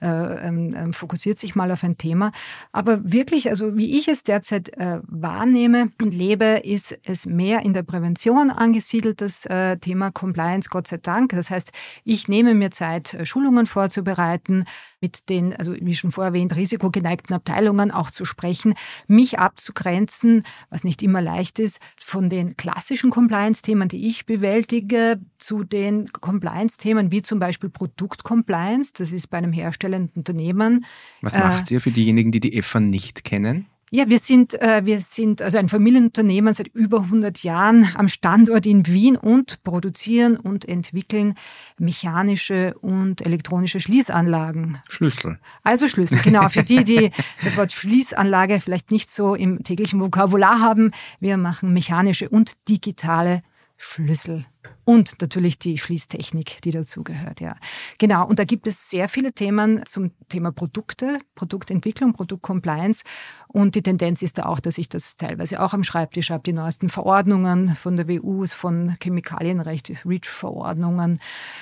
äh, 0.00 0.48
ähm, 0.48 0.74
ähm, 0.76 0.92
fokussiert 0.92 1.38
sich 1.38 1.54
mal 1.54 1.70
auf 1.70 1.84
ein 1.84 1.96
Thema. 1.96 2.32
Aber 2.72 3.12
wirklich, 3.12 3.50
also 3.50 3.76
wie 3.76 3.98
ich 3.98 4.08
es 4.08 4.24
derzeit 4.24 4.70
äh, 4.76 5.00
wahrnehme 5.06 5.90
und 6.00 6.14
lebe, 6.14 6.60
ist 6.64 6.79
ist 6.80 6.98
es 7.04 7.26
mehr 7.26 7.60
in 7.60 7.74
der 7.74 7.82
Prävention 7.82 8.50
angesiedelt, 8.50 9.20
das 9.20 9.44
äh, 9.46 9.76
Thema 9.76 10.10
Compliance, 10.10 10.70
Gott 10.70 10.86
sei 10.86 10.96
Dank. 10.96 11.32
Das 11.32 11.50
heißt, 11.50 11.72
ich 12.04 12.28
nehme 12.28 12.54
mir 12.54 12.70
Zeit, 12.70 13.14
äh, 13.14 13.26
Schulungen 13.26 13.66
vorzubereiten, 13.66 14.64
mit 15.00 15.28
den, 15.28 15.54
also 15.54 15.74
wie 15.80 15.94
schon 15.94 16.12
vorher 16.12 16.30
erwähnt, 16.30 16.56
risikogeneigten 16.56 17.34
Abteilungen 17.34 17.90
auch 17.90 18.10
zu 18.10 18.24
sprechen, 18.24 18.74
mich 19.06 19.38
abzugrenzen, 19.38 20.44
was 20.70 20.84
nicht 20.84 21.02
immer 21.02 21.22
leicht 21.22 21.58
ist, 21.58 21.80
von 21.96 22.28
den 22.30 22.56
klassischen 22.56 23.10
Compliance-Themen, 23.10 23.88
die 23.88 24.08
ich 24.08 24.26
bewältige, 24.26 25.20
zu 25.38 25.64
den 25.64 26.08
Compliance-Themen 26.08 27.10
wie 27.10 27.22
zum 27.22 27.38
Beispiel 27.38 27.70
Produktcompliance. 27.70 28.92
Das 28.96 29.12
ist 29.12 29.28
bei 29.28 29.38
einem 29.38 29.52
herstellenden 29.52 30.16
Unternehmen. 30.16 30.84
Was 31.20 31.36
macht 31.36 31.70
äh, 31.70 31.74
ihr 31.74 31.80
für 31.80 31.90
diejenigen, 31.90 32.32
die 32.32 32.40
die 32.40 32.56
EFA 32.56 32.80
nicht 32.80 33.24
kennen? 33.24 33.66
Ja, 33.92 34.08
wir 34.08 34.20
sind, 34.20 34.54
äh, 34.60 34.82
wir 34.84 35.00
sind 35.00 35.42
also 35.42 35.58
ein 35.58 35.68
Familienunternehmen 35.68 36.54
seit 36.54 36.68
über 36.68 37.00
100 37.00 37.42
Jahren 37.42 37.88
am 37.96 38.06
Standort 38.06 38.64
in 38.64 38.86
Wien 38.86 39.16
und 39.16 39.64
produzieren 39.64 40.36
und 40.36 40.68
entwickeln 40.68 41.34
mechanische 41.76 42.74
und 42.78 43.26
elektronische 43.26 43.80
Schließanlagen. 43.80 44.78
Schlüssel. 44.88 45.40
Also 45.64 45.88
Schlüssel, 45.88 46.20
genau. 46.22 46.48
Für 46.48 46.62
die, 46.62 46.84
die 46.84 47.10
das 47.44 47.56
Wort 47.56 47.72
Schließanlage 47.72 48.60
vielleicht 48.60 48.92
nicht 48.92 49.10
so 49.10 49.34
im 49.34 49.64
täglichen 49.64 50.00
Vokabular 50.00 50.60
haben, 50.60 50.92
wir 51.18 51.36
machen 51.36 51.72
mechanische 51.72 52.28
und 52.28 52.68
digitale 52.68 53.42
Schlüssel. 53.76 54.46
Und 54.90 55.20
natürlich 55.20 55.56
die 55.56 55.78
Schließtechnik, 55.78 56.62
die 56.62 56.72
dazugehört, 56.72 57.40
ja. 57.40 57.54
Genau. 57.98 58.26
Und 58.26 58.40
da 58.40 58.44
gibt 58.44 58.66
es 58.66 58.90
sehr 58.90 59.08
viele 59.08 59.32
Themen 59.32 59.86
zum 59.86 60.10
Thema 60.28 60.50
Produkte, 60.50 61.20
Produktentwicklung, 61.36 62.12
Produktcompliance. 62.12 63.04
Und 63.46 63.76
die 63.76 63.82
Tendenz 63.82 64.20
ist 64.20 64.38
da 64.38 64.46
auch, 64.46 64.58
dass 64.58 64.78
ich 64.78 64.88
das 64.88 65.16
teilweise 65.16 65.62
auch 65.62 65.74
am 65.74 65.84
Schreibtisch 65.84 66.30
habe, 66.30 66.42
die 66.42 66.52
neuesten 66.52 66.88
Verordnungen 66.88 67.76
von 67.76 67.96
der 67.96 68.08
WU, 68.08 68.44
von 68.46 68.96
Chemikalienrecht, 69.00 70.04
REACH-Verordnungen, 70.04 71.20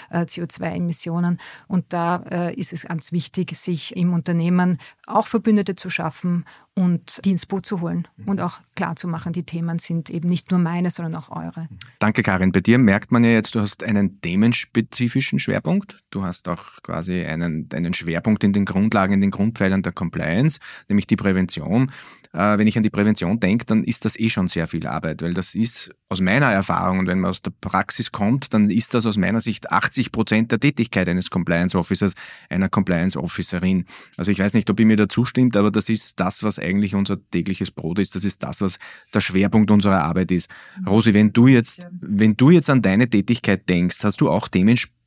äh, 0.08 0.20
CO2-Emissionen. 0.20 1.38
Und 1.66 1.92
da 1.92 2.22
äh, 2.30 2.54
ist 2.54 2.72
es 2.72 2.84
ganz 2.84 3.12
wichtig, 3.12 3.54
sich 3.56 3.94
im 3.94 4.14
Unternehmen 4.14 4.78
auch 5.06 5.26
Verbündete 5.26 5.74
zu 5.74 5.90
schaffen 5.90 6.46
und 6.78 7.24
die 7.24 7.32
ins 7.32 7.44
Boot 7.44 7.66
zu 7.66 7.80
holen 7.80 8.06
und 8.24 8.40
auch 8.40 8.60
klar 8.76 8.94
zu 8.94 9.08
machen, 9.08 9.32
die 9.32 9.42
Themen 9.42 9.80
sind 9.80 10.10
eben 10.10 10.28
nicht 10.28 10.52
nur 10.52 10.60
meine, 10.60 10.90
sondern 10.90 11.16
auch 11.16 11.28
eure. 11.28 11.68
Danke, 11.98 12.22
Karin. 12.22 12.52
Bei 12.52 12.60
dir 12.60 12.78
merkt 12.78 13.10
man 13.10 13.24
ja 13.24 13.30
jetzt, 13.30 13.56
du 13.56 13.60
hast 13.60 13.82
einen 13.82 14.20
themenspezifischen 14.20 15.40
Schwerpunkt. 15.40 16.04
Du 16.10 16.22
hast 16.22 16.48
auch 16.48 16.80
quasi 16.84 17.24
einen, 17.24 17.68
einen 17.74 17.94
Schwerpunkt 17.94 18.44
in 18.44 18.52
den 18.52 18.64
Grundlagen, 18.64 19.12
in 19.14 19.20
den 19.20 19.32
Grundpfeilern 19.32 19.82
der 19.82 19.90
Compliance, 19.90 20.60
nämlich 20.88 21.08
die 21.08 21.16
Prävention. 21.16 21.90
Äh, 22.38 22.56
wenn 22.56 22.68
ich 22.68 22.76
an 22.76 22.84
die 22.84 22.90
Prävention 22.90 23.40
denke, 23.40 23.64
dann 23.66 23.82
ist 23.82 24.04
das 24.04 24.16
eh 24.16 24.28
schon 24.28 24.46
sehr 24.46 24.68
viel 24.68 24.86
Arbeit, 24.86 25.22
weil 25.22 25.34
das 25.34 25.56
ist 25.56 25.90
aus 26.08 26.20
meiner 26.20 26.46
Erfahrung 26.46 27.00
und 27.00 27.08
wenn 27.08 27.18
man 27.18 27.30
aus 27.30 27.42
der 27.42 27.50
Praxis 27.60 28.12
kommt, 28.12 28.54
dann 28.54 28.70
ist 28.70 28.94
das 28.94 29.06
aus 29.06 29.16
meiner 29.16 29.40
Sicht 29.40 29.72
80 29.72 30.12
Prozent 30.12 30.52
der 30.52 30.60
Tätigkeit 30.60 31.08
eines 31.08 31.30
Compliance 31.30 31.76
Officers, 31.76 32.14
einer 32.48 32.68
Compliance 32.68 33.20
Officerin. 33.20 33.86
Also 34.16 34.30
ich 34.30 34.38
weiß 34.38 34.54
nicht, 34.54 34.70
ob 34.70 34.78
ihr 34.78 34.86
mir 34.86 34.96
da 34.96 35.08
zustimmt, 35.08 35.56
aber 35.56 35.72
das 35.72 35.88
ist 35.88 36.20
das, 36.20 36.44
was 36.44 36.60
eigentlich 36.60 36.94
unser 36.94 37.18
tägliches 37.30 37.72
Brot 37.72 37.98
ist. 37.98 38.14
Das 38.14 38.24
ist 38.24 38.40
das, 38.44 38.60
was 38.60 38.78
der 39.12 39.20
Schwerpunkt 39.20 39.72
unserer 39.72 40.04
Arbeit 40.04 40.30
ist. 40.30 40.48
Mhm. 40.78 40.88
Rosi, 40.88 41.14
wenn 41.14 41.32
du 41.32 41.48
jetzt, 41.48 41.88
wenn 42.00 42.36
du 42.36 42.50
jetzt 42.50 42.70
an 42.70 42.82
deine 42.82 43.10
Tätigkeit 43.10 43.68
denkst, 43.68 43.98
hast 44.04 44.20
du 44.20 44.30
auch 44.30 44.46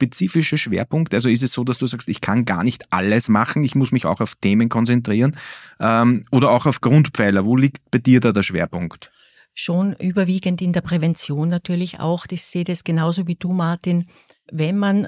themenspezifische 0.01 0.57
Schwerpunkte? 0.57 1.15
Also 1.15 1.29
ist 1.29 1.43
es 1.43 1.53
so, 1.53 1.63
dass 1.63 1.77
du 1.77 1.87
sagst, 1.87 2.09
ich 2.09 2.21
kann 2.21 2.45
gar 2.45 2.63
nicht 2.63 2.91
alles 2.91 3.29
machen, 3.29 3.63
ich 3.63 3.75
muss 3.75 3.91
mich 3.91 4.05
auch 4.05 4.21
auf 4.21 4.35
Themen 4.35 4.69
konzentrieren 4.69 5.37
ähm, 5.79 6.25
oder 6.31 6.51
auch 6.51 6.65
auf 6.65 6.81
Grundpfeiler? 6.81 7.45
Wo 7.45 7.55
liegt 7.55 7.89
bei 7.91 7.99
dir 7.99 8.19
da 8.19 8.31
der 8.31 8.43
Schwerpunkt? 8.43 9.11
Schon 9.53 9.93
überwiegend 9.93 10.61
in 10.61 10.73
der 10.73 10.81
Prävention 10.81 11.49
natürlich 11.49 11.99
auch. 11.99 12.25
Ich 12.31 12.43
sehe 12.43 12.63
das 12.63 12.83
genauso 12.83 13.27
wie 13.27 13.35
du, 13.35 13.51
Martin. 13.51 14.05
Wenn 14.51 14.77
man 14.77 15.07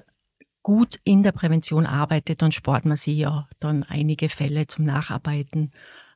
gut 0.61 0.99
in 1.03 1.23
der 1.23 1.31
Prävention 1.31 1.85
arbeitet, 1.85 2.41
dann 2.41 2.51
spart 2.51 2.85
man 2.85 2.97
sich 2.97 3.17
ja 3.17 3.47
dann 3.59 3.83
einige 3.83 4.29
Fälle 4.29 4.67
zum 4.67 4.85
Nacharbeiten 4.85 5.71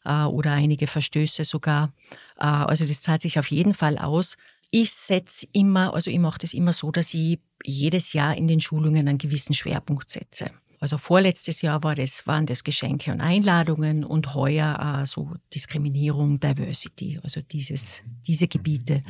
äh, 0.06 0.24
oder 0.24 0.52
einige 0.52 0.88
Verstöße 0.88 1.46
sogar. 1.46 1.94
Äh, 2.38 2.46
also 2.46 2.86
das 2.86 3.02
zahlt 3.02 3.22
sich 3.22 3.40
auf 3.40 3.50
jeden 3.50 3.74
Fall 3.74 3.98
aus. 3.98 4.38
Ich 4.72 4.92
setze 4.92 5.48
immer, 5.54 5.94
also 5.94 6.12
ich 6.12 6.20
mache 6.20 6.40
das 6.40 6.54
immer 6.54 6.74
so, 6.74 6.92
dass 6.92 7.14
ich 7.14 7.40
jedes 7.64 8.14
Jahr 8.14 8.36
in 8.36 8.48
den 8.48 8.60
Schulungen 8.60 9.08
einen 9.08 9.18
gewissen 9.18 9.54
Schwerpunkt 9.54 10.12
setze. 10.12 10.52
Also 10.80 10.98
vorletztes 10.98 11.62
Jahr 11.62 11.84
war 11.84 11.96
das, 11.96 12.28
waren 12.28 12.46
das 12.46 12.64
Geschenke 12.64 13.12
und 13.12 13.20
Einladungen 13.20 14.04
und 14.04 14.36
heuer 14.36 15.02
äh, 15.02 15.06
so 15.08 15.34
Diskriminierung, 15.54 16.40
Diversity, 16.40 17.20
also 17.24 17.42
dieses, 17.42 18.04
diese 18.28 18.48
Gebiete. 18.48 19.04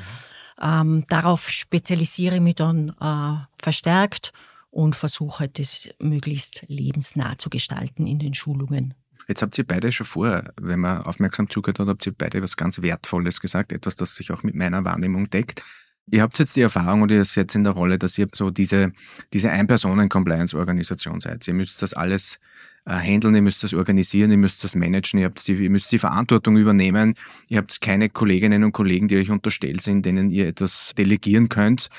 Ähm, 0.61 1.03
darauf 1.09 1.49
spezialisiere 1.49 2.35
ich 2.35 2.41
mich 2.41 2.55
dann 2.55 2.95
äh, 3.01 3.45
verstärkt 3.61 4.31
und 4.69 4.95
versuche 4.95 5.39
halt 5.39 5.59
das 5.59 5.89
möglichst 5.99 6.63
lebensnah 6.67 7.37
zu 7.37 7.49
gestalten 7.49 8.07
in 8.07 8.19
den 8.19 8.33
Schulungen. 8.33 8.93
Jetzt 9.27 9.41
habt 9.41 9.57
ihr 9.57 9.65
beide 9.65 9.91
schon 9.91 10.05
vorher, 10.05 10.53
wenn 10.59 10.79
man 10.79 11.01
aufmerksam 11.01 11.49
zugehört 11.49 11.79
hat, 11.79 11.87
habt 11.87 12.05
ihr 12.05 12.13
beide 12.17 12.41
was 12.41 12.55
ganz 12.55 12.81
Wertvolles 12.81 13.41
gesagt, 13.41 13.73
etwas, 13.73 13.97
das 13.97 14.15
sich 14.15 14.31
auch 14.31 14.43
mit 14.43 14.55
meiner 14.55 14.85
Wahrnehmung 14.85 15.29
deckt. 15.29 15.63
Ihr 16.09 16.21
habt 16.21 16.39
jetzt 16.39 16.55
die 16.55 16.61
Erfahrung 16.61 17.01
und 17.01 17.11
ihr 17.11 17.25
seid 17.25 17.53
in 17.53 17.65
der 17.65 17.73
Rolle, 17.73 17.99
dass 17.99 18.17
ihr 18.17 18.27
so 18.33 18.49
diese, 18.49 18.93
diese 19.33 19.51
Ein-Personen-Compliance-Organisation 19.51 21.19
seid. 21.19 21.45
Ihr 21.45 21.53
müsst 21.53 21.81
das 21.81 21.93
alles 21.93 22.39
äh, 22.85 22.91
handeln, 22.91 23.35
ihr 23.35 23.41
müsst 23.41 23.61
das 23.63 23.73
organisieren, 23.73 24.31
ihr 24.31 24.37
müsst 24.37 24.63
das 24.63 24.75
managen, 24.75 25.19
ihr, 25.19 25.29
die, 25.29 25.51
ihr 25.51 25.69
müsst 25.69 25.91
die 25.91 25.99
Verantwortung 25.99 26.55
übernehmen. 26.55 27.15
Ihr 27.49 27.57
habt 27.57 27.81
keine 27.81 28.07
Kolleginnen 28.09 28.63
und 28.63 28.71
Kollegen, 28.71 29.09
die 29.09 29.17
euch 29.17 29.29
unterstellt 29.29 29.81
sind, 29.81 30.05
denen 30.05 30.29
ihr 30.29 30.47
etwas 30.47 30.93
delegieren 30.97 31.49
könnt. 31.49 31.89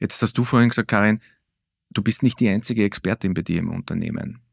Jetzt 0.00 0.20
hast 0.20 0.36
du 0.36 0.42
vorhin 0.42 0.70
gesagt, 0.70 0.88
Karin, 0.88 1.20
du 1.90 2.02
bist 2.02 2.24
nicht 2.24 2.40
die 2.40 2.48
einzige 2.48 2.82
Expertin 2.82 3.34
bei 3.34 3.42
dir 3.42 3.60
im 3.60 3.70
Unternehmen 3.70 4.43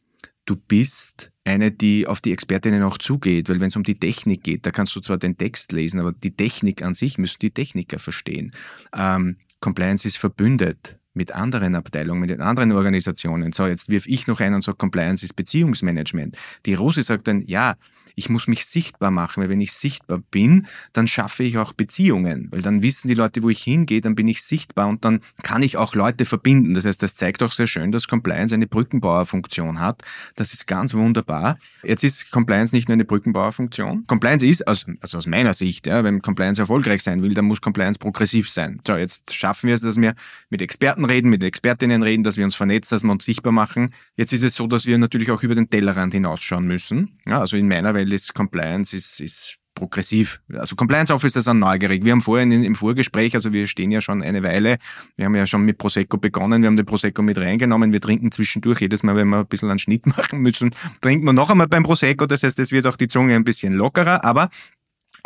du 0.45 0.55
bist 0.55 1.31
eine, 1.43 1.71
die 1.71 2.07
auf 2.07 2.21
die 2.21 2.33
Expertinnen 2.33 2.83
auch 2.83 2.97
zugeht, 2.97 3.49
weil 3.49 3.59
wenn 3.59 3.67
es 3.67 3.75
um 3.75 3.83
die 3.83 3.99
Technik 3.99 4.43
geht, 4.43 4.65
da 4.65 4.71
kannst 4.71 4.95
du 4.95 4.99
zwar 4.99 5.17
den 5.17 5.37
Text 5.37 5.71
lesen, 5.71 5.99
aber 5.99 6.11
die 6.11 6.35
Technik 6.35 6.83
an 6.83 6.93
sich 6.93 7.17
müssen 7.17 7.39
die 7.41 7.51
Techniker 7.51 7.99
verstehen. 7.99 8.53
Ähm, 8.95 9.37
Compliance 9.59 10.07
ist 10.07 10.17
verbündet 10.17 10.97
mit 11.13 11.33
anderen 11.33 11.75
Abteilungen, 11.75 12.21
mit 12.21 12.29
den 12.29 12.41
anderen 12.41 12.71
Organisationen. 12.71 13.51
So, 13.51 13.65
jetzt 13.65 13.89
wirf 13.89 14.07
ich 14.07 14.27
noch 14.27 14.39
ein 14.39 14.53
und 14.53 14.63
sage, 14.63 14.77
Compliance 14.77 15.25
ist 15.25 15.33
Beziehungsmanagement. 15.33 16.37
Die 16.65 16.73
Rose 16.73 17.03
sagt 17.03 17.27
dann, 17.27 17.41
ja, 17.47 17.75
ich 18.15 18.29
muss 18.29 18.47
mich 18.47 18.65
sichtbar 18.65 19.11
machen, 19.11 19.41
weil 19.41 19.49
wenn 19.49 19.61
ich 19.61 19.73
sichtbar 19.73 20.19
bin, 20.31 20.67
dann 20.93 21.07
schaffe 21.07 21.43
ich 21.43 21.57
auch 21.57 21.73
Beziehungen, 21.73 22.47
weil 22.51 22.61
dann 22.61 22.81
wissen 22.81 23.07
die 23.07 23.13
Leute, 23.13 23.43
wo 23.43 23.49
ich 23.49 23.61
hingehe, 23.61 24.01
dann 24.01 24.15
bin 24.15 24.27
ich 24.27 24.43
sichtbar 24.43 24.87
und 24.87 25.05
dann 25.05 25.21
kann 25.43 25.61
ich 25.61 25.77
auch 25.77 25.95
Leute 25.95 26.25
verbinden. 26.25 26.73
Das 26.73 26.85
heißt, 26.85 27.01
das 27.01 27.15
zeigt 27.15 27.43
auch 27.43 27.51
sehr 27.51 27.67
schön, 27.67 27.91
dass 27.91 28.07
Compliance 28.07 28.53
eine 28.53 28.67
Brückenbauerfunktion 28.67 29.79
hat. 29.79 30.01
Das 30.35 30.53
ist 30.53 30.67
ganz 30.67 30.93
wunderbar. 30.93 31.57
Jetzt 31.83 32.03
ist 32.03 32.31
Compliance 32.31 32.75
nicht 32.75 32.87
nur 32.87 32.93
eine 32.93 33.05
Brückenbauerfunktion. 33.05 34.05
Compliance 34.07 34.45
ist, 34.45 34.67
also, 34.67 34.91
also 34.99 35.17
aus 35.17 35.27
meiner 35.27 35.53
Sicht, 35.53 35.87
ja, 35.87 36.03
wenn 36.03 36.21
Compliance 36.21 36.61
erfolgreich 36.61 37.03
sein 37.03 37.21
will, 37.21 37.33
dann 37.33 37.45
muss 37.45 37.61
Compliance 37.61 37.99
progressiv 37.99 38.49
sein. 38.49 38.81
So, 38.85 38.95
jetzt 38.95 39.33
schaffen 39.33 39.67
wir 39.67 39.75
es, 39.75 39.81
dass 39.81 39.97
wir 39.97 40.15
mit 40.49 40.61
Experten 40.61 41.05
reden, 41.05 41.29
mit 41.29 41.43
Expertinnen 41.43 42.03
reden, 42.03 42.23
dass 42.23 42.37
wir 42.37 42.45
uns 42.45 42.55
vernetzen, 42.55 42.95
dass 42.95 43.03
wir 43.03 43.11
uns 43.11 43.25
sichtbar 43.25 43.51
machen. 43.51 43.93
Jetzt 44.15 44.33
ist 44.33 44.43
es 44.43 44.55
so, 44.55 44.67
dass 44.67 44.85
wir 44.85 44.97
natürlich 44.97 45.31
auch 45.31 45.43
über 45.43 45.55
den 45.55 45.69
Tellerrand 45.69 46.13
hinausschauen 46.13 46.67
müssen. 46.67 47.19
Ja, 47.25 47.39
also 47.39 47.57
in 47.57 47.67
meiner 47.67 47.93
Welt 47.93 48.00
ist 48.01 48.33
Compliance 48.33 48.95
ist, 48.95 49.19
ist 49.19 49.57
progressiv. 49.73 50.41
Also 50.53 50.75
Compliance 50.75 51.13
Officer 51.13 51.41
sind 51.41 51.59
neugierig. 51.59 52.03
Wir 52.03 52.11
haben 52.11 52.21
vorhin 52.21 52.51
im 52.51 52.75
Vorgespräch, 52.75 53.33
also 53.35 53.53
wir 53.53 53.67
stehen 53.67 53.91
ja 53.91 54.01
schon 54.01 54.21
eine 54.21 54.43
Weile, 54.43 54.77
wir 55.15 55.25
haben 55.25 55.35
ja 55.35 55.47
schon 55.47 55.63
mit 55.63 55.77
Prosecco 55.77 56.17
begonnen, 56.17 56.61
wir 56.61 56.67
haben 56.67 56.77
den 56.77 56.85
Prosecco 56.85 57.21
mit 57.21 57.37
reingenommen, 57.37 57.91
wir 57.91 58.01
trinken 58.01 58.31
zwischendurch, 58.31 58.81
jedes 58.81 59.03
Mal, 59.03 59.15
wenn 59.15 59.29
wir 59.29 59.39
ein 59.39 59.47
bisschen 59.47 59.69
einen 59.69 59.79
Schnitt 59.79 60.05
machen 60.17 60.39
müssen, 60.39 60.71
trinken 61.01 61.25
wir 61.25 61.33
noch 61.33 61.49
einmal 61.49 61.67
beim 61.67 61.83
Prosecco, 61.83 62.25
das 62.25 62.43
heißt, 62.43 62.59
es 62.59 62.71
wird 62.71 62.85
auch 62.85 62.95
die 62.95 63.07
Zunge 63.07 63.35
ein 63.35 63.43
bisschen 63.43 63.73
lockerer, 63.73 64.23
aber 64.23 64.49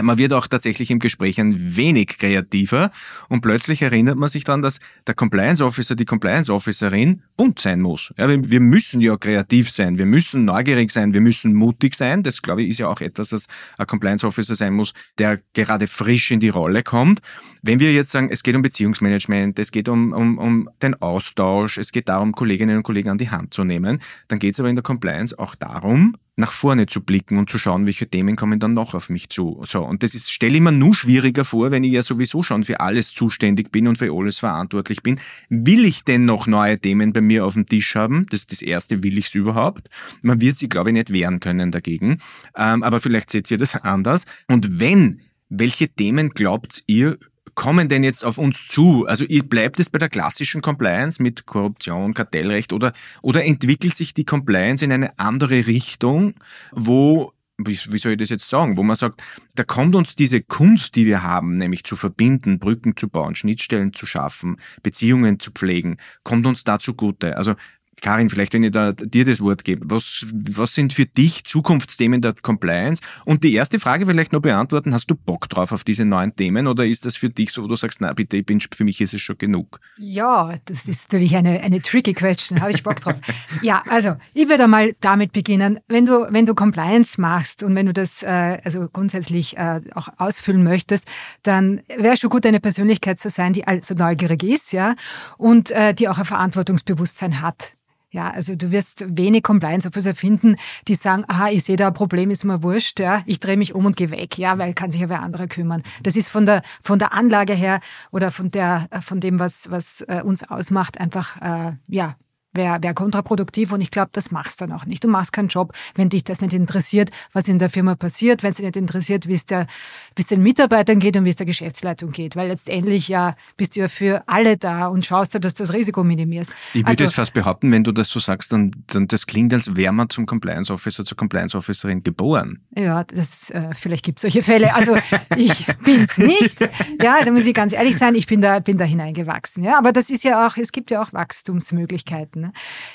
man 0.01 0.17
wird 0.17 0.33
auch 0.33 0.47
tatsächlich 0.47 0.91
im 0.91 0.99
Gespräch 0.99 1.39
ein 1.39 1.75
wenig 1.75 2.17
kreativer 2.17 2.91
und 3.29 3.41
plötzlich 3.41 3.81
erinnert 3.81 4.17
man 4.17 4.29
sich 4.29 4.43
daran, 4.43 4.61
dass 4.61 4.79
der 5.07 5.15
Compliance 5.15 5.63
Officer, 5.63 5.95
die 5.95 6.05
Compliance 6.05 6.51
Officerin 6.51 7.21
bunt 7.37 7.59
sein 7.59 7.81
muss. 7.81 8.13
Ja, 8.17 8.27
wir 8.29 8.59
müssen 8.59 9.01
ja 9.01 9.17
kreativ 9.17 9.71
sein, 9.71 9.97
wir 9.97 10.05
müssen 10.05 10.45
neugierig 10.45 10.91
sein, 10.91 11.13
wir 11.13 11.21
müssen 11.21 11.53
mutig 11.53 11.95
sein. 11.95 12.23
Das, 12.23 12.41
glaube 12.41 12.63
ich, 12.63 12.69
ist 12.69 12.79
ja 12.79 12.87
auch 12.87 13.01
etwas, 13.01 13.31
was 13.31 13.47
ein 13.77 13.87
Compliance 13.87 14.25
Officer 14.25 14.55
sein 14.55 14.73
muss, 14.73 14.93
der 15.17 15.39
gerade 15.53 15.87
frisch 15.87 16.31
in 16.31 16.39
die 16.39 16.49
Rolle 16.49 16.83
kommt. 16.83 17.21
Wenn 17.61 17.79
wir 17.79 17.93
jetzt 17.93 18.11
sagen, 18.11 18.29
es 18.29 18.43
geht 18.43 18.55
um 18.55 18.61
Beziehungsmanagement, 18.61 19.57
es 19.59 19.71
geht 19.71 19.89
um, 19.89 20.13
um, 20.13 20.37
um 20.37 20.69
den 20.81 20.93
Austausch, 21.01 21.77
es 21.77 21.91
geht 21.91 22.09
darum, 22.09 22.33
Kolleginnen 22.33 22.77
und 22.77 22.83
Kollegen 22.83 23.09
an 23.09 23.17
die 23.17 23.29
Hand 23.29 23.53
zu 23.53 23.63
nehmen, 23.63 23.99
dann 24.27 24.39
geht 24.39 24.53
es 24.53 24.59
aber 24.59 24.69
in 24.69 24.75
der 24.75 24.83
Compliance 24.83 25.37
auch 25.37 25.55
darum, 25.55 26.15
nach 26.37 26.51
vorne 26.51 26.85
zu 26.85 27.01
blicken 27.01 27.37
und 27.37 27.49
zu 27.49 27.57
schauen, 27.57 27.85
welche 27.85 28.07
Themen 28.07 28.35
kommen 28.35 28.59
dann 28.59 28.73
noch 28.73 28.93
auf 28.93 29.09
mich 29.09 29.29
zu. 29.29 29.61
So, 29.63 29.83
und 29.83 30.03
das 30.03 30.13
ist, 30.15 30.31
stelle 30.31 30.55
ich 30.55 30.61
mir 30.61 30.71
nur 30.71 30.93
schwieriger 30.93 31.45
vor, 31.45 31.71
wenn 31.71 31.83
ich 31.83 31.93
ja 31.93 32.01
sowieso 32.01 32.43
schon 32.43 32.63
für 32.63 32.81
alles 32.81 33.13
zuständig 33.13 33.71
bin 33.71 33.87
und 33.87 33.97
für 33.97 34.11
alles 34.11 34.39
verantwortlich 34.39 35.01
bin. 35.01 35.19
Will 35.49 35.85
ich 35.85 36.03
denn 36.03 36.25
noch 36.25 36.45
neue 36.47 36.77
Themen 36.77 37.13
bei 37.13 37.21
mir 37.21 37.45
auf 37.45 37.53
dem 37.53 37.67
Tisch 37.67 37.95
haben? 37.95 38.25
Das 38.29 38.41
ist 38.41 38.51
das 38.51 38.61
erste, 38.61 39.01
will 39.01 39.17
ich 39.17 39.27
es 39.27 39.35
überhaupt? 39.35 39.89
Man 40.21 40.41
wird 40.41 40.57
sie, 40.57 40.67
glaube 40.67 40.89
ich, 40.89 40.93
nicht 40.93 41.13
wehren 41.13 41.39
können 41.39 41.71
dagegen. 41.71 42.19
Ähm, 42.55 42.83
aber 42.83 42.99
vielleicht 42.99 43.29
seht 43.29 43.49
ihr 43.49 43.57
das 43.57 43.75
anders. 43.83 44.25
Und 44.47 44.79
wenn, 44.79 45.21
welche 45.49 45.87
Themen 45.87 46.31
glaubt 46.31 46.83
ihr, 46.87 47.17
kommen 47.55 47.89
denn 47.89 48.03
jetzt 48.03 48.23
auf 48.23 48.37
uns 48.37 48.67
zu? 48.67 49.05
Also 49.07 49.25
bleibt 49.45 49.79
es 49.79 49.89
bei 49.89 49.97
der 49.97 50.09
klassischen 50.09 50.61
Compliance 50.61 51.21
mit 51.21 51.45
Korruption, 51.45 52.13
Kartellrecht 52.13 52.73
oder, 52.73 52.93
oder 53.21 53.43
entwickelt 53.43 53.95
sich 53.95 54.13
die 54.13 54.25
Compliance 54.25 54.83
in 54.83 54.91
eine 54.91 55.17
andere 55.17 55.67
Richtung, 55.67 56.35
wo 56.71 57.31
wie, 57.57 57.77
wie 57.89 57.97
soll 57.97 58.13
ich 58.13 58.17
das 58.17 58.29
jetzt 58.29 58.49
sagen, 58.49 58.75
wo 58.75 58.83
man 58.83 58.97
sagt, 58.97 59.23
da 59.55 59.63
kommt 59.63 59.95
uns 59.95 60.15
diese 60.15 60.41
Kunst, 60.41 60.95
die 60.95 61.05
wir 61.05 61.23
haben, 61.23 61.57
nämlich 61.57 61.85
zu 61.85 61.95
verbinden, 61.95 62.59
Brücken 62.59 62.97
zu 62.97 63.07
bauen, 63.07 63.35
Schnittstellen 63.35 63.93
zu 63.93 64.05
schaffen, 64.05 64.57
Beziehungen 64.83 65.39
zu 65.39 65.51
pflegen, 65.51 65.97
kommt 66.23 66.45
uns 66.45 66.65
da 66.65 66.79
zugute. 66.79 67.37
Also 67.37 67.55
Karin, 68.01 68.29
vielleicht 68.29 68.53
wenn 68.53 68.63
ich 68.63 68.71
da, 68.71 68.91
dir 68.91 69.25
das 69.25 69.41
Wort 69.41 69.63
gebe, 69.63 69.89
was, 69.89 70.25
was 70.33 70.73
sind 70.73 70.93
für 70.93 71.05
dich 71.05 71.43
Zukunftsthemen 71.45 72.21
der 72.21 72.33
Compliance? 72.33 73.01
Und 73.25 73.43
die 73.43 73.53
erste 73.53 73.79
Frage 73.79 74.05
vielleicht 74.05 74.33
noch 74.33 74.41
beantworten, 74.41 74.93
hast 74.93 75.07
du 75.07 75.15
Bock 75.15 75.49
drauf 75.49 75.71
auf 75.71 75.83
diese 75.83 76.05
neuen 76.05 76.35
Themen 76.35 76.67
oder 76.67 76.85
ist 76.85 77.05
das 77.05 77.15
für 77.15 77.29
dich 77.29 77.51
so, 77.51 77.63
wo 77.63 77.67
du 77.67 77.75
sagst, 77.75 78.01
na 78.01 78.13
bitte, 78.13 78.37
ich 78.37 78.45
bin, 78.45 78.59
für 78.59 78.83
mich 78.83 79.01
ist 79.01 79.13
es 79.13 79.21
schon 79.21 79.37
genug? 79.37 79.79
Ja, 79.97 80.55
das 80.65 80.87
ist 80.87 81.11
natürlich 81.11 81.35
eine, 81.35 81.61
eine 81.61 81.81
tricky 81.81 82.13
question, 82.13 82.61
habe 82.61 82.71
ich 82.71 82.83
Bock 82.83 82.99
drauf. 82.99 83.15
ja, 83.61 83.83
also 83.87 84.15
ich 84.33 84.49
würde 84.49 84.67
mal 84.67 84.93
damit 84.99 85.33
beginnen, 85.33 85.79
wenn 85.87 86.05
du, 86.05 86.27
wenn 86.29 86.45
du 86.45 86.53
Compliance 86.53 87.19
machst 87.19 87.63
und 87.63 87.75
wenn 87.75 87.85
du 87.85 87.93
das 87.93 88.23
äh, 88.23 88.59
also 88.63 88.87
grundsätzlich 88.91 89.57
äh, 89.57 89.81
auch 89.93 90.09
ausfüllen 90.17 90.63
möchtest, 90.63 91.07
dann 91.43 91.81
wäre 91.87 92.17
schon 92.17 92.29
gut, 92.29 92.45
eine 92.45 92.59
Persönlichkeit 92.59 93.19
zu 93.19 93.29
sein, 93.29 93.53
die 93.53 93.65
also 93.65 93.95
neugierig 93.95 94.43
ist, 94.43 94.73
ja, 94.73 94.95
und 95.37 95.71
äh, 95.71 95.93
die 95.93 96.07
auch 96.09 96.17
ein 96.17 96.25
Verantwortungsbewusstsein 96.25 97.41
hat. 97.41 97.75
Ja, 98.15 98.31
also 98.31 98.55
du 98.55 98.71
wirst 98.71 99.03
wenig 99.17 99.43
Compliance 99.43 99.85
Officer 99.85 100.15
finden, 100.15 100.55
die 100.87 100.95
sagen, 100.95 101.25
aha, 101.27 101.49
ich 101.49 101.65
sehe 101.65 101.75
da 101.75 101.87
ein 101.87 101.93
Problem, 101.93 102.31
ist 102.31 102.45
mir 102.45 102.63
wurscht, 102.63 103.01
ja, 103.01 103.21
ich 103.25 103.41
drehe 103.41 103.57
mich 103.57 103.75
um 103.75 103.85
und 103.85 103.97
gehe 103.97 104.09
weg, 104.09 104.37
ja, 104.37 104.57
weil 104.57 104.73
kann 104.73 104.89
sich 104.89 105.01
ja 105.01 105.09
wer 105.09 105.21
andere 105.21 105.49
kümmern. 105.49 105.83
Das 106.01 106.15
ist 106.15 106.29
von 106.29 106.45
der 106.45 106.61
von 106.81 106.97
der 106.97 107.11
Anlage 107.11 107.51
her 107.51 107.81
oder 108.11 108.31
von 108.31 108.51
der 108.51 108.87
von 109.01 109.19
dem, 109.19 109.37
was 109.37 109.69
was 109.69 109.99
äh, 110.07 110.21
uns 110.23 110.49
ausmacht, 110.49 110.97
einfach 110.97 111.41
äh, 111.41 111.73
ja 111.89 112.15
wäre 112.55 112.81
wär 112.81 112.93
kontraproduktiv 112.93 113.71
und 113.71 113.81
ich 113.81 113.91
glaube, 113.91 114.09
das 114.13 114.31
machst 114.31 114.61
du 114.61 114.65
dann 114.65 114.75
auch 114.75 114.85
nicht. 114.85 115.03
Du 115.03 115.07
machst 115.07 115.33
keinen 115.33 115.49
Job, 115.49 115.73
wenn 115.95 116.09
dich 116.09 116.23
das 116.23 116.41
nicht 116.41 116.53
interessiert, 116.53 117.11
was 117.33 117.47
in 117.47 117.59
der 117.59 117.69
Firma 117.69 117.95
passiert, 117.95 118.43
wenn 118.43 118.49
es 118.49 118.57
dich 118.57 118.65
nicht 118.65 118.77
interessiert, 118.77 119.27
wie 119.27 119.33
es, 119.33 119.45
den 119.45 120.43
Mitarbeitern 120.43 120.99
geht 120.99 121.17
und 121.17 121.25
wie 121.25 121.29
es 121.29 121.35
der 121.35 121.45
Geschäftsleitung 121.45 122.11
geht, 122.11 122.35
weil 122.35 122.47
letztendlich 122.47 123.07
ja 123.07 123.35
bist 123.57 123.75
du 123.75 123.81
ja 123.81 123.87
für 123.87 124.23
alle 124.27 124.57
da 124.57 124.87
und 124.87 125.05
schaust 125.05 125.33
ja, 125.33 125.39
dass 125.39 125.53
du 125.53 125.63
das 125.63 125.73
Risiko 125.73 126.03
minimierst. 126.03 126.53
Ich 126.73 126.81
würde 126.81 126.89
also, 126.89 127.03
jetzt 127.03 127.15
fast 127.15 127.33
behaupten, 127.33 127.71
wenn 127.71 127.83
du 127.83 127.91
das 127.91 128.09
so 128.09 128.19
sagst, 128.19 128.51
dann, 128.51 128.71
dann 128.87 129.07
das 129.07 129.25
klingt, 129.25 129.53
als 129.53 129.75
wäre 129.75 129.93
man 129.93 130.09
zum 130.09 130.25
Compliance 130.25 130.71
Officer, 130.71 131.03
zur 131.03 131.17
Compliance 131.17 131.57
Officerin 131.57 132.03
geboren. 132.03 132.61
Ja, 132.75 133.03
das, 133.03 133.49
äh, 133.51 133.73
vielleicht 133.73 134.05
gibt 134.05 134.19
es 134.19 134.21
solche 134.21 134.43
Fälle. 134.43 134.73
Also 134.73 134.97
ich 135.35 135.65
bin 135.85 136.01
es 136.01 136.17
nicht. 136.17 136.69
Ja, 137.01 137.23
da 137.23 137.31
muss 137.31 137.45
ich 137.45 137.53
ganz 137.53 137.73
ehrlich 137.73 137.97
sein, 137.97 138.15
ich 138.15 138.27
bin 138.27 138.41
da, 138.41 138.59
bin 138.59 138.77
da 138.77 138.85
hineingewachsen. 138.85 139.63
Ja, 139.63 139.77
aber 139.77 139.91
das 139.91 140.09
ist 140.09 140.23
ja 140.23 140.47
auch, 140.47 140.57
es 140.57 140.71
gibt 140.71 140.91
ja 140.91 141.01
auch 141.01 141.13
Wachstumsmöglichkeiten. 141.13 142.44
Ne? 142.45 142.53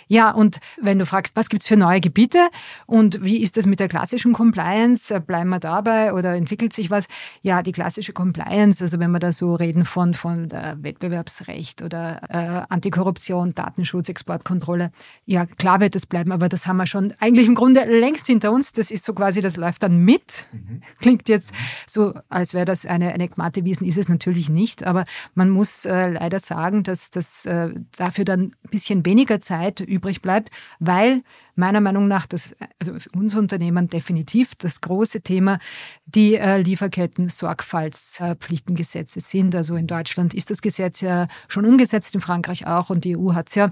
Ja, 0.09 0.31
und 0.31 0.61
wenn 0.81 0.99
du 0.99 1.07
fragst, 1.07 1.37
was 1.37 1.49
gibt 1.49 1.63
es 1.63 1.69
für 1.69 1.77
neue 1.77 2.01
Gebiete 2.01 2.39
und 2.87 3.25
wie 3.25 3.39
ist 3.39 3.57
das 3.57 3.67
mit 3.67 3.81
der 3.81 3.89
klassischen 3.89 4.33
Compliance? 4.33 5.15
Äh, 5.15 5.21
bleiben 5.21 5.51
wir 5.51 5.61
dabei 5.61 6.13
oder 6.13 6.35
entwickelt 6.35 6.73
sich 6.73 6.91
was? 6.91 7.07
Ja, 7.43 7.63
die 7.63 7.73
klassische 7.73 8.13
Compliance, 8.13 8.83
also 8.83 8.99
wenn 8.99 9.11
wir 9.11 9.19
da 9.19 9.33
so 9.33 9.55
reden 9.55 9.85
von, 9.85 10.15
von 10.15 10.51
Wettbewerbsrecht 10.51 11.83
oder 11.83 12.21
äh, 12.29 12.73
Antikorruption, 12.73 13.55
Datenschutz, 13.55 14.09
Exportkontrolle, 14.09 14.93
ja, 15.27 15.47
klar 15.47 15.81
wird 15.81 15.95
das 15.95 16.07
bleiben, 16.07 16.33
aber 16.33 16.49
das 16.49 16.67
haben 16.67 16.77
wir 16.77 16.87
schon 16.87 17.13
eigentlich 17.21 17.47
im 17.47 17.55
Grunde 17.55 17.85
längst 17.85 18.27
hinter 18.27 18.53
uns. 18.53 18.73
Das 18.73 18.91
ist 18.91 19.05
so 19.05 19.15
quasi, 19.15 19.41
das 19.41 19.57
läuft 19.57 19.83
dann 19.83 20.05
mit. 20.05 20.47
Mhm. 20.53 20.83
Klingt 21.01 21.29
jetzt 21.29 21.55
so, 21.87 22.15
als 22.29 22.55
wäre 22.55 22.65
das 22.65 22.87
eine, 22.87 23.13
eine 23.13 23.29
Gmate-Wiesen, 23.29 23.87
ist 23.87 23.99
es 23.99 24.09
natürlich 24.09 24.49
nicht, 24.49 24.85
aber 24.85 25.05
man 25.35 25.51
muss 25.51 25.85
äh, 25.85 26.11
leider 26.11 26.39
sagen, 26.39 26.83
dass 26.83 27.11
das 27.11 27.47
äh, 27.47 27.71
dafür 27.97 28.25
dann 28.25 28.53
ein 28.65 28.71
bisschen 28.71 29.07
weniger 29.07 29.40
Zeit 29.41 29.81
übrig 29.81 30.23
bleibt, 30.23 30.51
weil 30.79 31.23
meiner 31.57 31.81
Meinung 31.81 32.07
nach 32.09 32.27
das, 32.27 32.55
also 32.79 32.97
für 32.99 33.11
uns 33.11 33.35
Unternehmen 33.35 33.89
definitiv 33.89 34.55
das 34.55 34.81
große 34.81 35.21
Thema 35.23 35.59
die 36.07 36.37
äh, 36.37 36.59
Lieferketten-Sorgfaltspflichtengesetze 36.59 39.21
sind. 39.21 39.55
Also 39.55 39.77
in 39.77 39.87
Deutschland 39.87 40.35
ist 40.35 40.51
das 40.51 40.61
Gesetz 40.63 41.01
ja 41.01 41.29
schon 41.49 41.67
umgesetzt, 41.67 42.15
in 42.15 42.21
Frankreich 42.21 42.67
auch 42.67 42.91
und 42.91 43.05
die 43.05 43.17
EU 43.17 43.35
hat 43.35 43.49
es 43.49 43.55
ja 43.55 43.71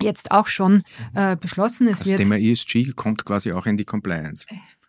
jetzt 0.00 0.30
auch 0.30 0.46
schon 0.46 0.82
äh, 1.14 1.36
beschlossen. 1.36 1.88
Es 1.88 2.00
das 2.00 2.16
Thema 2.16 2.38
ESG 2.38 2.92
kommt 2.94 3.24
quasi 3.24 3.52
auch 3.52 3.66
in 3.66 3.76
die 3.76 3.84
Compliance. 3.84 4.46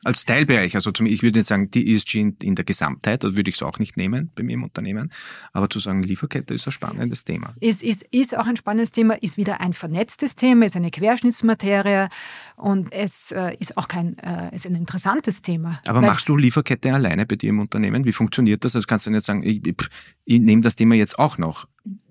Als 0.07 0.23
Teilbereich, 0.23 0.73
also 0.75 0.93
zum, 0.93 1.05
ich 1.05 1.21
würde 1.21 1.39
nicht 1.39 1.49
sagen, 1.49 1.69
die 1.69 1.93
ESG 1.93 2.15
in, 2.21 2.37
in 2.41 2.55
der 2.55 2.63
Gesamtheit, 2.63 3.25
da 3.25 3.35
würde 3.35 3.49
ich 3.49 3.57
es 3.57 3.61
auch 3.61 3.77
nicht 3.77 3.97
nehmen 3.97 4.31
bei 4.35 4.41
mir 4.41 4.53
im 4.53 4.63
Unternehmen, 4.63 5.11
aber 5.51 5.69
zu 5.69 5.79
sagen, 5.79 6.01
Lieferkette 6.01 6.53
ist 6.53 6.65
ein 6.65 6.71
spannendes 6.71 7.25
Thema. 7.25 7.53
Ist, 7.59 7.83
ist, 7.83 8.03
ist 8.11 8.37
auch 8.37 8.45
ein 8.45 8.55
spannendes 8.55 8.91
Thema, 8.91 9.21
ist 9.21 9.35
wieder 9.35 9.59
ein 9.59 9.73
vernetztes 9.73 10.35
Thema, 10.35 10.65
ist 10.65 10.77
eine 10.77 10.91
Querschnittsmaterie 10.91 12.07
und 12.55 12.93
es 12.93 13.33
äh, 13.33 13.57
ist 13.59 13.77
auch 13.77 13.89
kein, 13.89 14.17
äh, 14.19 14.55
ist 14.55 14.65
ein 14.65 14.75
interessantes 14.75 15.41
Thema. 15.41 15.81
Aber 15.85 15.99
machst 15.99 16.29
du 16.29 16.37
Lieferkette 16.37 16.93
alleine 16.93 17.25
bei 17.25 17.35
dir 17.35 17.49
im 17.49 17.59
Unternehmen? 17.59 18.05
Wie 18.05 18.13
funktioniert 18.13 18.63
das? 18.63 18.75
Also 18.75 18.85
kannst 18.87 19.07
du 19.07 19.11
nicht 19.11 19.25
sagen, 19.25 19.43
ich, 19.43 19.67
ich, 19.67 19.75
ich 20.23 20.39
nehme 20.39 20.61
das 20.61 20.77
Thema 20.77 20.95
jetzt 20.95 21.19
auch 21.19 21.37
noch. 21.37 21.67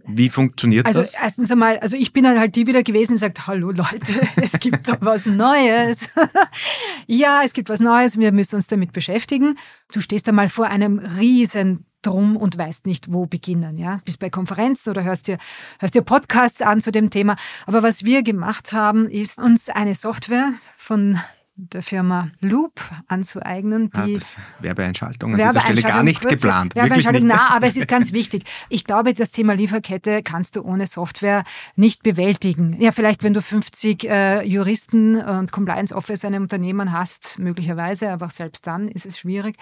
Wie 0.08 0.28
funktioniert 0.28 0.86
also 0.86 1.00
das? 1.00 1.14
Also 1.14 1.24
erstens 1.24 1.50
einmal, 1.50 1.78
also 1.78 1.96
ich 1.96 2.12
bin 2.12 2.24
dann 2.24 2.38
halt 2.38 2.54
die 2.54 2.66
wieder 2.66 2.82
gewesen, 2.82 3.12
die 3.12 3.18
sagt, 3.18 3.46
hallo 3.46 3.70
Leute, 3.70 4.12
es 4.36 4.52
gibt 4.60 4.88
doch 4.88 4.98
was 5.00 5.26
Neues. 5.26 6.10
ja, 7.06 7.42
es 7.44 7.52
gibt 7.52 7.68
was 7.68 7.80
Neues, 7.80 8.18
wir 8.18 8.32
müssen 8.32 8.56
uns 8.56 8.66
damit 8.66 8.92
beschäftigen. 8.92 9.58
Du 9.92 10.00
stehst 10.00 10.28
einmal 10.28 10.48
vor 10.48 10.66
einem 10.66 10.98
riesen 10.98 11.86
Drum 12.02 12.36
und 12.36 12.56
weißt 12.56 12.86
nicht, 12.86 13.12
wo 13.12 13.26
beginnen. 13.26 13.76
Ja? 13.78 13.98
Bist 14.04 14.20
bei 14.20 14.30
Konferenzen 14.30 14.90
oder 14.90 15.02
hörst 15.02 15.26
dir, 15.26 15.38
hörst 15.80 15.94
dir 15.94 16.02
Podcasts 16.02 16.62
an 16.62 16.80
zu 16.80 16.92
dem 16.92 17.10
Thema. 17.10 17.36
Aber 17.66 17.82
was 17.82 18.04
wir 18.04 18.22
gemacht 18.22 18.72
haben, 18.72 19.08
ist 19.08 19.38
uns 19.38 19.68
eine 19.68 19.96
Software 19.96 20.52
von 20.76 21.18
der 21.56 21.82
Firma 21.82 22.30
Loop 22.40 22.80
anzueignen. 23.08 23.90
Ah, 23.94 24.04
die 24.04 24.18
ah, 24.18 24.62
Werbeeinschaltung 24.62 25.32
an 25.34 25.38
dieser 25.38 25.60
Stelle 25.60 25.82
gar 25.82 26.02
nicht 26.02 26.20
kurze, 26.20 26.36
geplant. 26.36 26.74
Werbeeinschaltung, 26.74 27.26
na, 27.26 27.50
aber 27.50 27.66
es 27.66 27.76
ist 27.76 27.88
ganz 27.88 28.12
wichtig. 28.12 28.44
Ich 28.68 28.84
glaube, 28.84 29.14
das 29.14 29.32
Thema 29.32 29.54
Lieferkette 29.54 30.22
kannst 30.22 30.56
du 30.56 30.62
ohne 30.62 30.86
Software 30.86 31.44
nicht 31.74 32.02
bewältigen. 32.02 32.76
Ja, 32.78 32.92
vielleicht, 32.92 33.24
wenn 33.24 33.32
du 33.32 33.40
50 33.40 34.04
äh, 34.04 34.42
Juristen 34.42 35.16
und 35.16 35.50
Compliance 35.50 35.94
Officer 35.94 36.28
in 36.28 36.34
einem 36.34 36.44
Unternehmen 36.44 36.92
hast, 36.92 37.38
möglicherweise, 37.38 38.10
aber 38.10 38.26
auch 38.26 38.30
selbst 38.30 38.66
dann 38.66 38.88
ist 38.88 39.06
es 39.06 39.18
schwierig 39.18 39.56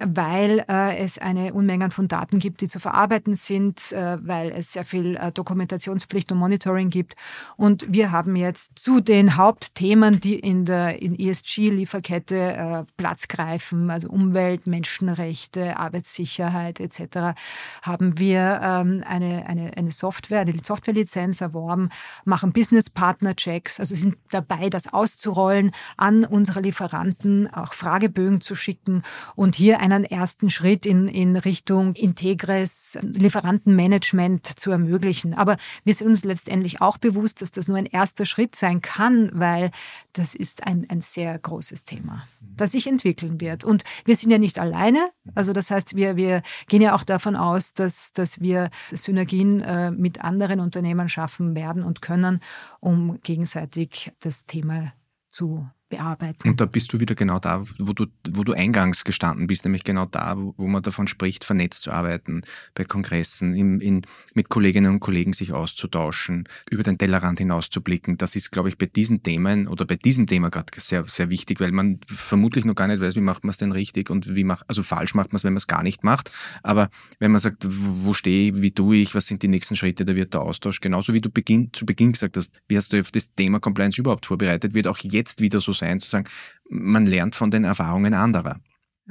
weil 0.00 0.64
äh, 0.68 0.96
es 0.98 1.18
eine 1.18 1.52
Unmenge 1.52 1.90
von 1.90 2.08
Daten 2.08 2.38
gibt, 2.38 2.62
die 2.62 2.68
zu 2.68 2.80
verarbeiten 2.80 3.34
sind, 3.34 3.92
äh, 3.92 4.16
weil 4.26 4.50
es 4.50 4.72
sehr 4.72 4.84
viel 4.84 5.16
äh, 5.16 5.30
Dokumentationspflicht 5.30 6.32
und 6.32 6.38
Monitoring 6.38 6.90
gibt. 6.90 7.16
Und 7.56 7.86
wir 7.88 8.10
haben 8.10 8.34
jetzt 8.34 8.78
zu 8.78 9.00
den 9.00 9.36
Hauptthemen, 9.36 10.18
die 10.20 10.38
in 10.38 10.64
der 10.64 11.02
in 11.02 11.18
ESG-Lieferkette 11.18 12.36
äh, 12.36 12.84
Platz 12.96 13.28
greifen, 13.28 13.90
also 13.90 14.08
Umwelt, 14.08 14.66
Menschenrechte, 14.66 15.76
Arbeitssicherheit 15.76 16.80
etc., 16.80 17.38
haben 17.82 18.18
wir 18.18 18.60
ähm, 18.62 19.04
eine, 19.06 19.46
eine, 19.46 19.76
eine 19.76 19.90
Software, 19.90 20.40
eine 20.40 20.56
Softwarelizenz 20.58 21.40
erworben, 21.40 21.90
machen 22.24 22.52
Business-Partner-Checks, 22.52 23.80
also 23.80 23.94
sind 23.94 24.16
dabei, 24.30 24.70
das 24.70 24.92
auszurollen, 24.92 25.72
an 25.96 26.24
unsere 26.24 26.60
Lieferanten 26.60 27.52
auch 27.52 27.74
Fragebögen 27.74 28.40
zu 28.40 28.54
schicken 28.54 29.02
und 29.34 29.54
hier 29.54 29.80
ein 29.80 29.89
einen 29.92 30.04
ersten 30.04 30.50
Schritt 30.50 30.86
in, 30.86 31.08
in 31.08 31.36
Richtung 31.36 31.94
integres 31.94 32.98
Lieferantenmanagement 33.02 34.46
zu 34.58 34.70
ermöglichen. 34.70 35.34
Aber 35.34 35.56
wir 35.84 35.94
sind 35.94 36.08
uns 36.08 36.24
letztendlich 36.24 36.80
auch 36.80 36.98
bewusst, 36.98 37.42
dass 37.42 37.50
das 37.50 37.68
nur 37.68 37.76
ein 37.76 37.86
erster 37.86 38.24
Schritt 38.24 38.56
sein 38.56 38.80
kann, 38.80 39.30
weil 39.34 39.70
das 40.12 40.34
ist 40.34 40.66
ein, 40.66 40.86
ein 40.88 41.00
sehr 41.00 41.38
großes 41.38 41.84
Thema, 41.84 42.26
das 42.40 42.72
sich 42.72 42.86
entwickeln 42.86 43.40
wird. 43.40 43.64
Und 43.64 43.84
wir 44.04 44.16
sind 44.16 44.30
ja 44.30 44.38
nicht 44.38 44.58
alleine. 44.58 45.10
Also 45.34 45.52
das 45.52 45.70
heißt, 45.70 45.96
wir, 45.96 46.16
wir 46.16 46.42
gehen 46.68 46.82
ja 46.82 46.94
auch 46.94 47.04
davon 47.04 47.36
aus, 47.36 47.74
dass, 47.74 48.12
dass 48.12 48.40
wir 48.40 48.70
Synergien 48.92 49.60
äh, 49.60 49.90
mit 49.90 50.22
anderen 50.22 50.60
Unternehmen 50.60 51.08
schaffen 51.08 51.54
werden 51.54 51.82
und 51.82 52.02
können, 52.02 52.40
um 52.80 53.20
gegenseitig 53.22 54.12
das 54.20 54.46
Thema 54.46 54.92
zu 55.28 55.68
bearbeiten. 55.90 56.48
Und 56.48 56.60
da 56.60 56.64
bist 56.64 56.92
du 56.92 57.00
wieder 57.00 57.14
genau 57.14 57.38
da, 57.38 57.62
wo 57.78 57.92
du, 57.92 58.06
wo 58.30 58.44
du 58.44 58.54
eingangs 58.54 59.04
gestanden 59.04 59.46
bist, 59.46 59.64
nämlich 59.64 59.84
genau 59.84 60.06
da, 60.06 60.36
wo, 60.38 60.66
man 60.66 60.82
davon 60.82 61.06
spricht, 61.08 61.44
vernetzt 61.44 61.82
zu 61.82 61.90
arbeiten, 61.90 62.42
bei 62.74 62.84
Kongressen, 62.84 63.54
im, 63.54 63.80
in, 63.80 64.02
mit 64.32 64.48
Kolleginnen 64.48 64.92
und 64.92 65.00
Kollegen 65.00 65.34
sich 65.34 65.52
auszutauschen, 65.52 66.48
über 66.70 66.82
den 66.82 66.96
Tellerrand 66.96 67.40
hinaus 67.40 67.68
zu 67.68 67.82
blicken. 67.82 68.16
Das 68.16 68.36
ist, 68.36 68.50
glaube 68.50 68.70
ich, 68.70 68.78
bei 68.78 68.86
diesen 68.86 69.22
Themen 69.22 69.68
oder 69.68 69.84
bei 69.84 69.96
diesem 69.96 70.26
Thema 70.26 70.48
gerade 70.48 70.72
sehr, 70.78 71.04
sehr 71.06 71.28
wichtig, 71.28 71.60
weil 71.60 71.72
man 71.72 71.98
vermutlich 72.06 72.64
noch 72.64 72.76
gar 72.76 72.86
nicht 72.86 73.00
weiß, 73.00 73.16
wie 73.16 73.20
macht 73.20 73.44
man 73.44 73.50
es 73.50 73.58
denn 73.58 73.72
richtig 73.72 74.08
und 74.08 74.34
wie 74.34 74.44
macht, 74.44 74.64
also 74.68 74.82
falsch 74.82 75.14
macht 75.14 75.32
man 75.32 75.36
es, 75.38 75.44
wenn 75.44 75.52
man 75.52 75.58
es 75.58 75.66
gar 75.66 75.82
nicht 75.82 76.04
macht. 76.04 76.30
Aber 76.62 76.88
wenn 77.18 77.32
man 77.32 77.40
sagt, 77.40 77.66
wo, 77.66 78.06
wo 78.06 78.14
stehe 78.14 78.52
ich, 78.52 78.62
wie 78.62 78.70
tue 78.70 78.96
ich, 78.96 79.14
was 79.14 79.26
sind 79.26 79.42
die 79.42 79.48
nächsten 79.48 79.74
Schritte, 79.74 80.04
da 80.04 80.14
wird 80.14 80.34
der 80.34 80.42
Austausch, 80.42 80.80
genauso 80.80 81.12
wie 81.12 81.20
du 81.20 81.30
Beginn, 81.30 81.70
zu 81.72 81.84
Beginn 81.84 82.12
gesagt 82.12 82.36
hast, 82.36 82.52
wie 82.68 82.76
hast 82.76 82.92
du 82.92 83.00
auf 83.00 83.10
das 83.10 83.34
Thema 83.34 83.58
Compliance 83.58 84.00
überhaupt 84.00 84.26
vorbereitet, 84.26 84.72
wird 84.72 84.86
auch 84.86 84.98
jetzt 84.98 85.40
wieder 85.40 85.60
so 85.60 85.72
sein, 85.80 86.00
zu 86.00 86.08
sagen, 86.08 86.28
man 86.68 87.06
lernt 87.06 87.34
von 87.34 87.50
den 87.50 87.64
Erfahrungen 87.64 88.14
anderer. 88.14 88.60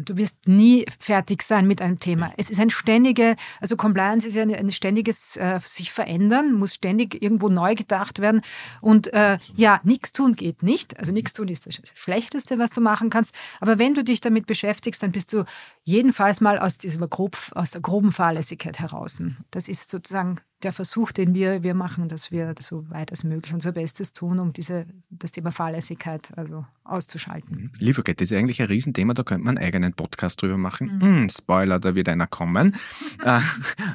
Du 0.01 0.15
wirst 0.15 0.47
nie 0.47 0.85
fertig 0.99 1.41
sein 1.41 1.67
mit 1.67 1.81
einem 1.81 1.99
Thema. 1.99 2.31
Es 2.37 2.49
ist 2.49 2.59
ein 2.59 2.69
ständige, 2.69 3.35
also 3.59 3.75
Compliance 3.75 4.25
ist 4.25 4.33
ja 4.33 4.43
ein, 4.43 4.55
ein 4.55 4.71
ständiges 4.71 5.35
äh, 5.35 5.59
sich 5.61 5.91
verändern, 5.91 6.53
muss 6.53 6.75
ständig 6.75 7.21
irgendwo 7.21 7.49
neu 7.49 7.75
gedacht 7.75 8.19
werden. 8.19 8.41
Und 8.79 9.11
äh, 9.13 9.39
ja, 9.55 9.81
nichts 9.83 10.13
tun 10.13 10.35
geht 10.35 10.63
nicht. 10.63 10.97
Also 10.97 11.11
nichts 11.11 11.33
tun 11.33 11.49
ist 11.49 11.65
das 11.65 11.81
Schlechteste, 11.95 12.59
was 12.59 12.71
du 12.71 12.79
machen 12.79 13.09
kannst. 13.09 13.33
Aber 13.59 13.77
wenn 13.77 13.93
du 13.93 14.03
dich 14.03 14.21
damit 14.21 14.45
beschäftigst, 14.45 15.03
dann 15.03 15.11
bist 15.11 15.33
du 15.33 15.43
jedenfalls 15.83 16.39
mal 16.39 16.59
aus 16.59 16.77
dieser 16.77 17.05
grob, 17.07 17.37
aus 17.53 17.71
der 17.71 17.81
groben 17.81 18.13
Fahrlässigkeit 18.13 18.79
heraus. 18.79 19.21
Das 19.51 19.67
ist 19.67 19.89
sozusagen 19.89 20.39
der 20.63 20.73
Versuch, 20.73 21.11
den 21.11 21.33
wir, 21.33 21.63
wir 21.63 21.73
machen, 21.73 22.09
dass 22.09 22.31
wir 22.31 22.53
so 22.59 22.89
weit 22.89 23.11
als 23.11 23.23
möglich 23.23 23.53
unser 23.53 23.71
Bestes 23.71 24.11
tun, 24.11 24.39
um 24.39 24.51
diese, 24.51 24.85
das 25.09 25.31
Thema 25.31 25.51
Fahrlässigkeit 25.51 26.37
also 26.37 26.65
auszuschalten. 26.83 27.55
Mhm. 27.55 27.71
Lieferkette 27.79 28.23
ist 28.23 28.33
eigentlich 28.33 28.61
ein 28.61 28.67
Riesenthema, 28.67 29.13
da 29.13 29.23
könnte 29.23 29.45
man 29.45 29.57
einen 29.57 29.65
eigenen 29.65 29.93
Podcast 29.93 30.41
drüber 30.41 30.57
machen. 30.57 30.99
Mhm. 31.01 31.25
Mm, 31.25 31.29
Spoiler, 31.29 31.79
da 31.79 31.95
wird 31.95 32.09
einer 32.09 32.27
kommen. 32.27 32.75
äh, 33.23 33.39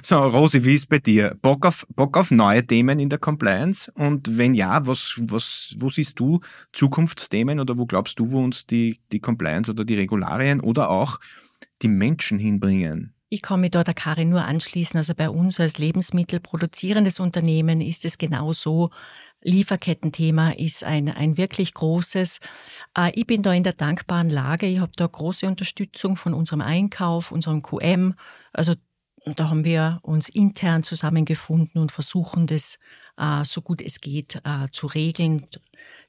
so, 0.03 0.19
Rosi, 0.19 0.65
wie 0.65 0.75
ist 0.75 0.89
bei 0.89 0.99
dir? 0.99 1.37
Bock 1.43 1.67
auf, 1.67 1.87
Bock 1.95 2.17
auf 2.17 2.31
neue 2.31 2.67
Themen 2.67 2.99
in 2.99 3.11
der 3.11 3.19
Compliance? 3.19 3.91
Und 3.93 4.39
wenn 4.39 4.55
ja, 4.55 4.87
was, 4.87 5.21
was, 5.21 5.75
wo 5.79 5.91
siehst 5.91 6.19
du 6.19 6.41
Zukunftsthemen 6.73 7.61
oder 7.61 7.77
wo 7.77 7.85
glaubst 7.85 8.19
du, 8.19 8.31
wo 8.31 8.43
uns 8.43 8.67
die, 8.67 9.01
die 9.13 9.21
Compliance 9.21 9.71
oder 9.71 9.85
die 9.85 9.97
Regularien 9.97 10.61
oder 10.61 10.89
auch 10.89 11.21
die 11.83 11.89
Menschen 11.89 12.39
hinbringen? 12.39 13.14
Ich 13.29 13.43
kann 13.43 13.61
mich 13.61 13.73
da 13.73 13.83
der 13.83 13.95
Karin 13.95 14.31
nur 14.31 14.45
anschließen. 14.45 14.97
Also 14.97 15.15
bei 15.15 15.31
uns 15.31 15.59
als 15.59 15.79
lebensmittelproduzierendes 15.79 17.21
Unternehmen 17.21 17.81
ist 17.81 18.05
es 18.05 18.19
genau 18.19 18.53
so. 18.53 18.91
Lieferkettenthema 19.43 20.53
ist 20.53 20.85
ein, 20.85 21.09
ein 21.09 21.37
wirklich 21.37 21.75
großes. 21.75 22.41
Äh, 22.97 23.13
ich 23.15 23.27
bin 23.27 23.43
da 23.43 23.53
in 23.53 23.63
der 23.63 23.75
dankbaren 23.75 24.31
Lage. 24.31 24.67
Ich 24.67 24.81
habe 24.81 24.93
da 24.97 25.07
große 25.07 25.47
Unterstützung 25.47 26.17
von 26.17 26.35
unserem 26.35 26.61
Einkauf, 26.61 27.31
unserem 27.31 27.63
QM. 27.63 28.15
Also 28.53 28.75
da 29.25 29.49
haben 29.49 29.65
wir 29.65 30.01
uns 30.03 30.29
intern 30.29 30.83
zusammengefunden 30.83 31.81
und 31.81 31.93
versuchen 31.93 32.47
das 32.47 32.79
äh, 33.17 33.45
so 33.45 33.63
gut 33.63 33.81
es 33.81 34.01
geht 34.01 34.41
äh, 34.45 34.69
zu 34.71 34.87
regeln. 34.87 35.47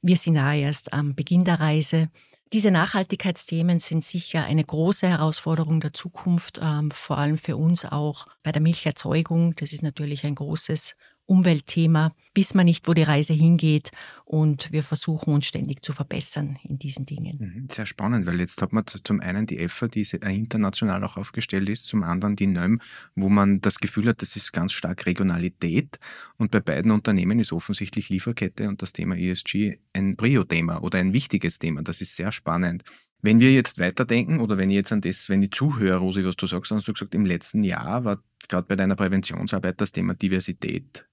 Wir 0.02 0.18
sind 0.18 0.36
ja 0.36 0.54
erst 0.54 0.94
am 0.94 1.16
Beginn 1.16 1.46
der 1.46 1.60
Reise. 1.60 2.10
Diese 2.56 2.72
Nachhaltigkeitsthemen 2.72 3.80
sind 3.80 4.06
sicher 4.06 4.46
eine 4.46 4.64
große 4.64 5.10
Herausforderung 5.10 5.82
der 5.82 5.92
Zukunft, 5.92 6.58
ähm, 6.64 6.90
vor 6.90 7.18
allem 7.18 7.38
für 7.38 7.58
uns 7.58 7.84
auch 7.84 8.28
bei 8.44 8.54
der 8.54 8.62
Milcherzeugung. 8.62 9.56
Das 9.58 9.74
ist 9.74 9.84
natürlich 9.84 10.24
ein 10.24 10.36
großes 10.36 10.96
Umweltthema, 11.28 12.14
wissen 12.36 12.58
wir 12.58 12.64
nicht, 12.64 12.88
wo 12.88 12.94
die 12.94 13.04
Reise 13.04 13.34
hingeht 13.34 13.92
und 14.26 14.72
wir 14.72 14.84
versuchen 14.84 15.34
uns 15.34 15.46
ständig 15.46 15.82
zu 15.84 15.94
verbessern 15.94 16.58
in 16.64 16.78
diesen 16.78 17.06
Dingen. 17.06 17.38
Mhm, 17.40 17.68
sehr 17.72 17.86
spannend, 17.86 18.26
weil 18.26 18.40
jetzt 18.40 18.62
hat 18.62 18.74
man 18.74 18.84
zum 18.86 19.22
einen 19.22 19.46
die 19.46 19.60
EFA, 19.60 19.88
die 19.88 20.08
international 20.22 21.04
auch 21.04 21.18
aufgestellt 21.18 21.70
ist, 21.70 21.88
zum 21.88 22.04
anderen 22.04 22.36
die 22.36 22.48
NÖM, 22.48 22.80
wo 23.16 23.30
man 23.30 23.62
das 23.62 23.80
Gefühl 23.80 24.10
hat, 24.10 24.22
das 24.22 24.36
ist 24.36 24.52
ganz 24.52 24.74
stark 24.74 25.06
Regionalität 25.06 26.00
und 26.38 26.52
bei 26.52 26.60
beiden 26.60 26.92
Unternehmen 26.92 27.40
ist 27.40 27.52
offensichtlich 27.52 28.10
Lieferkette 28.10 28.68
und 28.68 28.82
das 28.82 28.94
Thema 28.94 29.18
ESG 29.18 29.78
ein 29.94 30.18
Prio-Thema 30.18 30.84
oder 30.84 31.00
ein 31.00 31.14
wichtiges 31.14 31.60
Thema. 31.60 31.82
Das 31.82 32.02
ist 32.02 32.16
sehr 32.16 32.32
spannend. 32.32 32.84
Wenn 33.22 33.40
wir 33.40 33.52
jetzt 33.52 33.80
weiterdenken 33.80 34.40
oder 34.40 34.58
wenn 34.58 34.70
ich 34.70 34.76
jetzt 34.76 34.92
an 34.92 35.02
das, 35.02 35.30
wenn 35.30 35.42
ich 35.42 35.52
zuhöre, 35.52 35.98
Rosi, 35.98 36.24
was 36.24 36.36
du 36.36 36.46
sagst, 36.46 36.72
hast 36.72 36.88
du 36.88 36.94
gesagt, 36.94 37.16
im 37.16 37.26
letzten 37.26 37.64
Jahr 37.64 38.04
war 38.04 38.22
gerade 38.48 38.68
bei 38.68 38.76
deiner 38.76 38.96
Präventionsarbeit 38.96 39.82
das 39.82 39.92
Thema 39.92 40.14
Diversität 40.14 41.08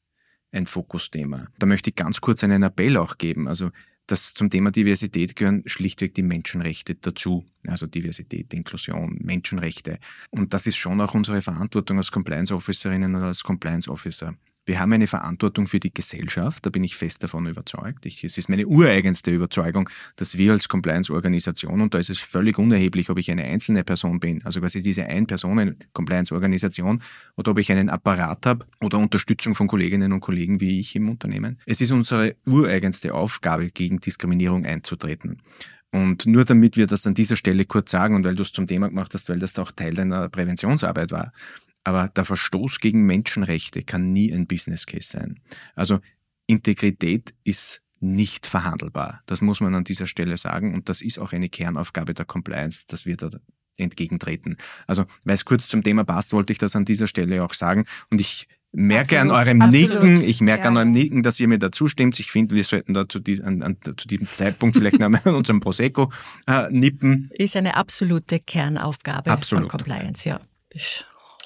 ein 0.52 0.66
Fokusthema. 0.66 1.48
Da 1.58 1.66
möchte 1.66 1.90
ich 1.90 1.96
ganz 1.96 2.20
kurz 2.20 2.44
einen 2.44 2.62
Appell 2.62 2.96
auch 2.96 3.18
geben. 3.18 3.48
Also 3.48 3.70
dass 4.06 4.34
zum 4.34 4.50
Thema 4.50 4.70
Diversität 4.70 5.36
gehören 5.36 5.62
schlichtweg 5.66 6.14
die 6.14 6.22
Menschenrechte 6.22 6.96
dazu. 6.96 7.44
Also 7.66 7.86
Diversität, 7.86 8.52
Inklusion, 8.52 9.18
Menschenrechte. 9.22 9.98
Und 10.30 10.52
das 10.54 10.66
ist 10.66 10.76
schon 10.76 11.00
auch 11.00 11.14
unsere 11.14 11.40
Verantwortung 11.40 11.98
als 11.98 12.10
Compliance 12.10 12.54
Officerinnen 12.54 13.14
oder 13.14 13.26
als 13.26 13.42
Compliance 13.42 13.90
Officer. 13.90 14.34
Wir 14.64 14.78
haben 14.78 14.92
eine 14.92 15.08
Verantwortung 15.08 15.66
für 15.66 15.80
die 15.80 15.92
Gesellschaft, 15.92 16.64
da 16.64 16.70
bin 16.70 16.84
ich 16.84 16.94
fest 16.94 17.24
davon 17.24 17.46
überzeugt. 17.46 18.06
Ich, 18.06 18.22
es 18.22 18.38
ist 18.38 18.48
meine 18.48 18.66
ureigenste 18.66 19.32
Überzeugung, 19.32 19.88
dass 20.14 20.38
wir 20.38 20.52
als 20.52 20.68
Compliance-Organisation, 20.68 21.80
und 21.80 21.94
da 21.94 21.98
ist 21.98 22.10
es 22.10 22.20
völlig 22.20 22.58
unerheblich, 22.58 23.10
ob 23.10 23.18
ich 23.18 23.28
eine 23.32 23.42
einzelne 23.42 23.82
Person 23.82 24.20
bin, 24.20 24.40
also 24.44 24.60
quasi 24.60 24.80
diese 24.80 25.04
Ein-Personen-Compliance-Organisation, 25.06 27.02
oder 27.36 27.50
ob 27.50 27.58
ich 27.58 27.72
einen 27.72 27.88
Apparat 27.88 28.46
habe 28.46 28.66
oder 28.80 28.98
Unterstützung 28.98 29.56
von 29.56 29.66
Kolleginnen 29.66 30.12
und 30.12 30.20
Kollegen 30.20 30.60
wie 30.60 30.78
ich 30.78 30.94
im 30.94 31.08
Unternehmen. 31.08 31.58
Es 31.66 31.80
ist 31.80 31.90
unsere 31.90 32.36
ureigenste 32.46 33.14
Aufgabe, 33.14 33.70
gegen 33.70 33.98
Diskriminierung 33.98 34.64
einzutreten. 34.64 35.38
Und 35.94 36.24
nur 36.24 36.46
damit 36.46 36.76
wir 36.76 36.86
das 36.86 37.06
an 37.06 37.14
dieser 37.14 37.36
Stelle 37.36 37.66
kurz 37.66 37.90
sagen 37.90 38.14
und 38.14 38.24
weil 38.24 38.34
du 38.34 38.42
es 38.42 38.52
zum 38.52 38.66
Thema 38.66 38.88
gemacht 38.88 39.12
hast, 39.12 39.28
weil 39.28 39.38
das 39.38 39.58
auch 39.58 39.70
Teil 39.72 39.92
deiner 39.92 40.30
Präventionsarbeit 40.30 41.12
war. 41.12 41.32
Aber 41.84 42.08
der 42.08 42.24
Verstoß 42.24 42.78
gegen 42.80 43.06
Menschenrechte 43.06 43.82
kann 43.82 44.12
nie 44.12 44.32
ein 44.32 44.46
Business 44.46 44.86
Case 44.86 45.08
sein. 45.08 45.40
Also 45.74 46.00
Integrität 46.46 47.34
ist 47.44 47.82
nicht 48.00 48.46
verhandelbar. 48.46 49.22
Das 49.26 49.40
muss 49.40 49.60
man 49.60 49.74
an 49.74 49.84
dieser 49.84 50.06
Stelle 50.06 50.36
sagen. 50.36 50.74
Und 50.74 50.88
das 50.88 51.02
ist 51.02 51.18
auch 51.18 51.32
eine 51.32 51.48
Kernaufgabe 51.48 52.14
der 52.14 52.24
Compliance, 52.24 52.84
dass 52.88 53.06
wir 53.06 53.16
da 53.16 53.30
entgegentreten. 53.78 54.56
Also, 54.86 55.04
weil 55.24 55.34
es 55.34 55.44
kurz 55.44 55.68
zum 55.68 55.82
Thema 55.82 56.04
passt, 56.04 56.32
wollte 56.32 56.52
ich 56.52 56.58
das 56.58 56.76
an 56.76 56.84
dieser 56.84 57.06
Stelle 57.06 57.42
auch 57.42 57.54
sagen. 57.54 57.86
Und 58.10 58.20
ich 58.20 58.48
merke 58.72 59.20
Absolut. 59.20 59.32
an 59.32 59.46
eurem 59.46 59.62
Absolut. 59.62 60.02
Nicken, 60.02 60.24
ich 60.24 60.40
merke 60.40 60.64
ja. 60.64 60.70
an 60.70 60.76
eurem 60.76 60.90
Nicken, 60.90 61.22
dass 61.22 61.38
ihr 61.38 61.48
mir 61.48 61.58
dazu 61.58 61.88
stimmt. 61.88 62.18
Ich 62.18 62.30
finde, 62.30 62.54
wir 62.54 62.64
sollten 62.64 62.94
da 62.94 63.08
zu, 63.08 63.20
die, 63.20 63.42
an, 63.42 63.62
an, 63.62 63.76
zu 63.96 64.08
diesem 64.08 64.26
Zeitpunkt 64.26 64.76
vielleicht 64.76 64.98
noch 64.98 65.06
an 65.24 65.34
unserem 65.34 65.60
Prosecco 65.60 66.10
äh, 66.46 66.68
nippen. 66.70 67.30
Ist 67.34 67.56
eine 67.56 67.76
absolute 67.76 68.40
Kernaufgabe 68.40 69.30
Absolut. 69.30 69.70
von 69.70 69.78
Compliance, 69.78 70.28
ja. 70.28 70.40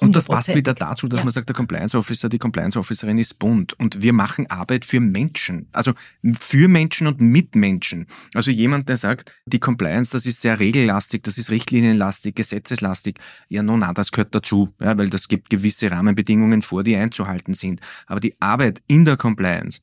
Und 0.01 0.15
das 0.15 0.27
passt 0.27 0.55
wieder 0.55 0.75
dazu, 0.75 1.09
dass 1.09 1.21
ja. 1.21 1.25
man 1.25 1.33
sagt, 1.33 1.49
der 1.49 1.57
Compliance 1.57 1.97
Officer, 1.97 2.29
die 2.29 2.39
Compliance 2.39 2.79
Officerin 2.79 3.19
ist 3.19 3.39
bunt. 3.39 3.73
Und 3.75 4.03
wir 4.03 4.13
machen 4.13 4.49
Arbeit 4.51 4.85
für 4.85 5.01
Menschen. 5.01 5.69
Also 5.73 5.93
für 6.41 6.69
Menschen 6.69 7.07
und 7.07 7.21
mit 7.21 7.55
Menschen. 7.55 8.07
Also 8.35 8.51
jemand, 8.51 8.89
der 8.89 8.97
sagt, 8.97 9.33
die 9.47 9.59
Compliance, 9.59 10.13
das 10.13 10.27
ist 10.27 10.41
sehr 10.41 10.59
regellastig, 10.59 11.23
das 11.23 11.39
ist 11.39 11.51
richtlinienlastig, 11.51 12.35
gesetzeslastig. 12.35 13.19
Ja, 13.49 13.63
no, 13.63 13.77
na, 13.77 13.93
das 13.93 14.13
gehört 14.13 14.35
dazu. 14.35 14.75
Ja, 14.81 14.97
weil 14.99 15.11
das 15.11 15.29
gibt 15.29 15.51
gewisse 15.51 15.91
Rahmenbedingungen 15.91 16.63
vor, 16.63 16.83
die 16.83 16.97
einzuhalten 16.97 17.55
sind. 17.55 17.81
Aber 18.07 18.21
die 18.21 18.35
Arbeit 18.41 18.83
in 18.87 19.05
der 19.05 19.17
Compliance 19.17 19.81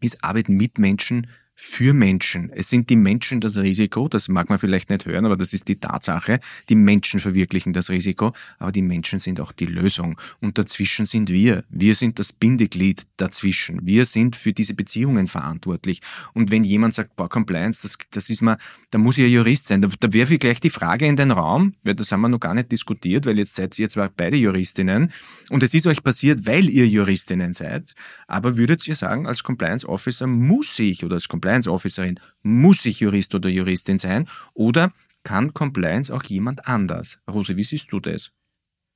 ist 0.00 0.24
Arbeit 0.24 0.48
mit 0.48 0.78
Menschen, 0.78 1.28
für 1.64 1.94
Menschen. 1.94 2.50
Es 2.52 2.68
sind 2.68 2.90
die 2.90 2.96
Menschen 2.96 3.40
das 3.40 3.56
Risiko, 3.56 4.08
das 4.08 4.26
mag 4.26 4.48
man 4.48 4.58
vielleicht 4.58 4.90
nicht 4.90 5.06
hören, 5.06 5.24
aber 5.24 5.36
das 5.36 5.52
ist 5.52 5.68
die 5.68 5.76
Tatsache. 5.76 6.40
Die 6.68 6.74
Menschen 6.74 7.20
verwirklichen 7.20 7.72
das 7.72 7.88
Risiko, 7.88 8.32
aber 8.58 8.72
die 8.72 8.82
Menschen 8.82 9.20
sind 9.20 9.38
auch 9.38 9.52
die 9.52 9.66
Lösung. 9.66 10.20
Und 10.40 10.58
dazwischen 10.58 11.04
sind 11.04 11.30
wir. 11.30 11.62
Wir 11.70 11.94
sind 11.94 12.18
das 12.18 12.32
Bindeglied 12.32 13.06
dazwischen. 13.16 13.86
Wir 13.86 14.06
sind 14.06 14.34
für 14.34 14.52
diese 14.52 14.74
Beziehungen 14.74 15.28
verantwortlich. 15.28 16.02
Und 16.34 16.50
wenn 16.50 16.64
jemand 16.64 16.94
sagt, 16.94 17.14
boah, 17.14 17.28
Compliance, 17.28 17.82
das, 17.82 17.96
das 18.10 18.28
ist 18.28 18.42
mal, 18.42 18.58
da 18.90 18.98
muss 18.98 19.16
ich 19.16 19.22
ja 19.22 19.30
Jurist 19.30 19.68
sein, 19.68 19.82
da, 19.82 19.88
da 20.00 20.12
werfe 20.12 20.34
ich 20.34 20.40
gleich 20.40 20.58
die 20.58 20.68
Frage 20.68 21.06
in 21.06 21.14
den 21.14 21.30
Raum, 21.30 21.74
weil 21.84 21.94
das 21.94 22.10
haben 22.10 22.22
wir 22.22 22.28
noch 22.28 22.40
gar 22.40 22.54
nicht 22.54 22.72
diskutiert, 22.72 23.24
weil 23.24 23.38
jetzt 23.38 23.54
seid 23.54 23.78
ihr 23.78 23.88
zwar 23.88 24.08
beide 24.08 24.36
Juristinnen 24.36 25.12
und 25.50 25.62
es 25.62 25.74
ist 25.74 25.86
euch 25.86 26.02
passiert, 26.02 26.44
weil 26.44 26.68
ihr 26.68 26.88
Juristinnen 26.88 27.52
seid, 27.52 27.94
aber 28.26 28.56
würdet 28.56 28.86
ihr 28.88 28.96
sagen, 28.96 29.28
als 29.28 29.44
Compliance 29.44 29.88
Officer 29.88 30.26
muss 30.26 30.76
ich 30.80 31.04
oder 31.04 31.14
als 31.14 31.28
Compliance 31.28 31.51
Compliance 31.52 31.70
Officerin, 31.70 32.18
muss 32.42 32.86
ich 32.86 33.00
Jurist 33.00 33.34
oder 33.34 33.50
Juristin 33.50 33.98
sein 33.98 34.26
oder 34.54 34.92
kann 35.22 35.52
Compliance 35.52 36.12
auch 36.12 36.24
jemand 36.24 36.66
anders? 36.66 37.18
Rose, 37.30 37.56
wie 37.56 37.62
siehst 37.62 37.92
du 37.92 38.00
das? 38.00 38.32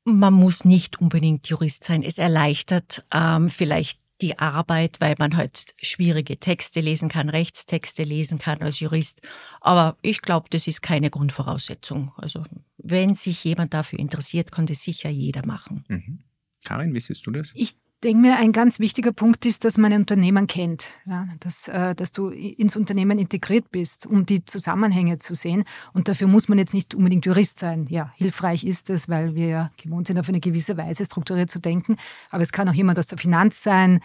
Man 0.05 0.33
muss 0.33 0.65
nicht 0.65 0.99
unbedingt 1.01 1.49
Jurist 1.49 1.85
sein. 1.85 2.03
Es 2.03 2.17
erleichtert 2.17 3.05
ähm, 3.13 3.51
vielleicht 3.51 4.01
die 4.23 4.39
Arbeit, 4.39 4.97
weil 5.01 5.17
man 5.19 5.37
halt 5.37 5.75
schwierige 5.83 6.39
Texte 6.39 6.81
lesen 6.81 7.11
kann, 7.11 7.29
Rechtstexte 7.29 8.05
lesen 8.05 8.39
kann 8.39 8.63
als 8.63 8.81
Jurist. 8.81 9.21
Aber 9.61 9.99
ich 10.01 10.23
glaube, 10.23 10.49
das 10.49 10.67
ist 10.67 10.81
keine 10.81 11.11
Grundvoraussetzung. 11.11 12.13
Also 12.17 12.45
wenn 12.79 13.15
sich 13.15 13.45
jemand 13.45 13.75
dafür 13.75 13.99
interessiert, 13.99 14.51
kann 14.51 14.65
das 14.65 14.83
sicher 14.83 15.11
jeder 15.11 15.45
machen. 15.45 15.85
Mhm. 15.89 16.21
Karin, 16.65 16.95
wie 16.95 17.01
siehst 17.01 17.27
du 17.27 17.31
das? 17.33 17.51
Ich 17.55 17.77
denke 18.05 18.21
mir, 18.21 18.37
ein 18.37 18.53
ganz 18.53 18.79
wichtiger 18.79 19.13
Punkt 19.13 19.47
ist, 19.47 19.65
dass 19.65 19.79
man 19.79 19.93
ein 19.93 20.01
Unternehmen 20.01 20.47
kennt, 20.47 20.91
ja, 21.07 21.27
dass, 21.41 21.69
äh, 21.69 21.95
dass 21.95 22.13
du 22.13 22.29
ins 22.29 22.77
Unternehmen 22.77 23.19
integriert 23.19 23.71
bist, 23.71 24.07
um 24.07 24.27
die 24.27 24.45
Zusammenhänge 24.45 25.19
zu 25.19 25.35
sehen. 25.35 25.65
Und 25.93 26.09
dafür 26.09 26.29
muss 26.29 26.49
man 26.49 26.59
jetzt 26.59 26.75
nicht 26.75 26.95
unbedingt 26.95 27.27
Jurist 27.27 27.59
sein. 27.59 27.87
Ja, 27.89 28.13
hilfreich 28.17 28.65
ist 28.65 28.91
es, 28.91 29.09
weil 29.09 29.35
wir 29.35 29.47
ja 29.47 29.71
gewohnt 29.83 30.07
sind, 30.07 30.19
auf 30.19 30.29
eine 30.29 30.41
gewisse 30.41 30.77
Weise 30.77 31.05
strukturiert 31.05 31.51
zu 31.51 31.59
denken. 31.59 31.97
Aber 32.31 32.43
es 32.43 32.53
kann 32.53 32.69
auch 32.69 32.75
jemand 32.75 32.99
aus 32.99 33.07
der 33.07 33.19
Finanz 33.19 33.63
sein, 33.63 34.01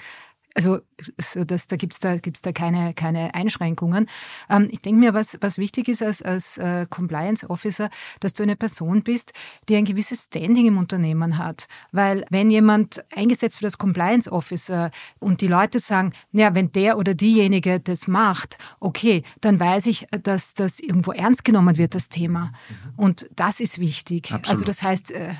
also 0.53 0.79
so 1.17 1.43
das, 1.43 1.67
da 1.67 1.75
gibt 1.75 1.93
es 1.93 1.99
da, 1.99 2.17
gibt's 2.17 2.41
da 2.41 2.51
keine, 2.51 2.93
keine 2.93 3.33
Einschränkungen. 3.33 4.07
Ähm, 4.49 4.67
ich 4.71 4.81
denke 4.81 4.99
mir, 4.99 5.13
was, 5.13 5.37
was 5.41 5.57
wichtig 5.57 5.87
ist 5.87 6.03
als, 6.03 6.21
als 6.21 6.57
äh, 6.57 6.85
Compliance 6.89 7.49
Officer, 7.49 7.89
dass 8.19 8.33
du 8.33 8.43
eine 8.43 8.55
Person 8.55 9.03
bist, 9.03 9.33
die 9.69 9.75
ein 9.75 9.85
gewisses 9.85 10.23
Standing 10.23 10.67
im 10.67 10.77
Unternehmen 10.77 11.37
hat. 11.37 11.67
Weil 11.91 12.25
wenn 12.29 12.51
jemand 12.51 13.03
eingesetzt 13.15 13.61
wird 13.61 13.71
als 13.71 13.77
Compliance 13.77 14.31
Officer 14.31 14.91
und 15.19 15.41
die 15.41 15.47
Leute 15.47 15.79
sagen, 15.79 16.13
ja, 16.31 16.53
wenn 16.53 16.71
der 16.71 16.97
oder 16.97 17.13
diejenige 17.13 17.79
das 17.79 18.07
macht, 18.07 18.57
okay, 18.79 19.23
dann 19.41 19.59
weiß 19.59 19.87
ich, 19.87 20.07
dass 20.23 20.53
das 20.53 20.79
irgendwo 20.79 21.11
ernst 21.11 21.45
genommen 21.45 21.77
wird, 21.77 21.95
das 21.95 22.09
Thema. 22.09 22.45
Mhm. 22.45 22.93
Und 22.97 23.29
das 23.35 23.59
ist 23.59 23.79
wichtig. 23.79 24.25
Also 24.25 24.35
Absolut. 24.35 24.51
Also 24.51 24.65
das 24.65 24.83
heißt, 24.83 25.11
äh, 25.11 25.33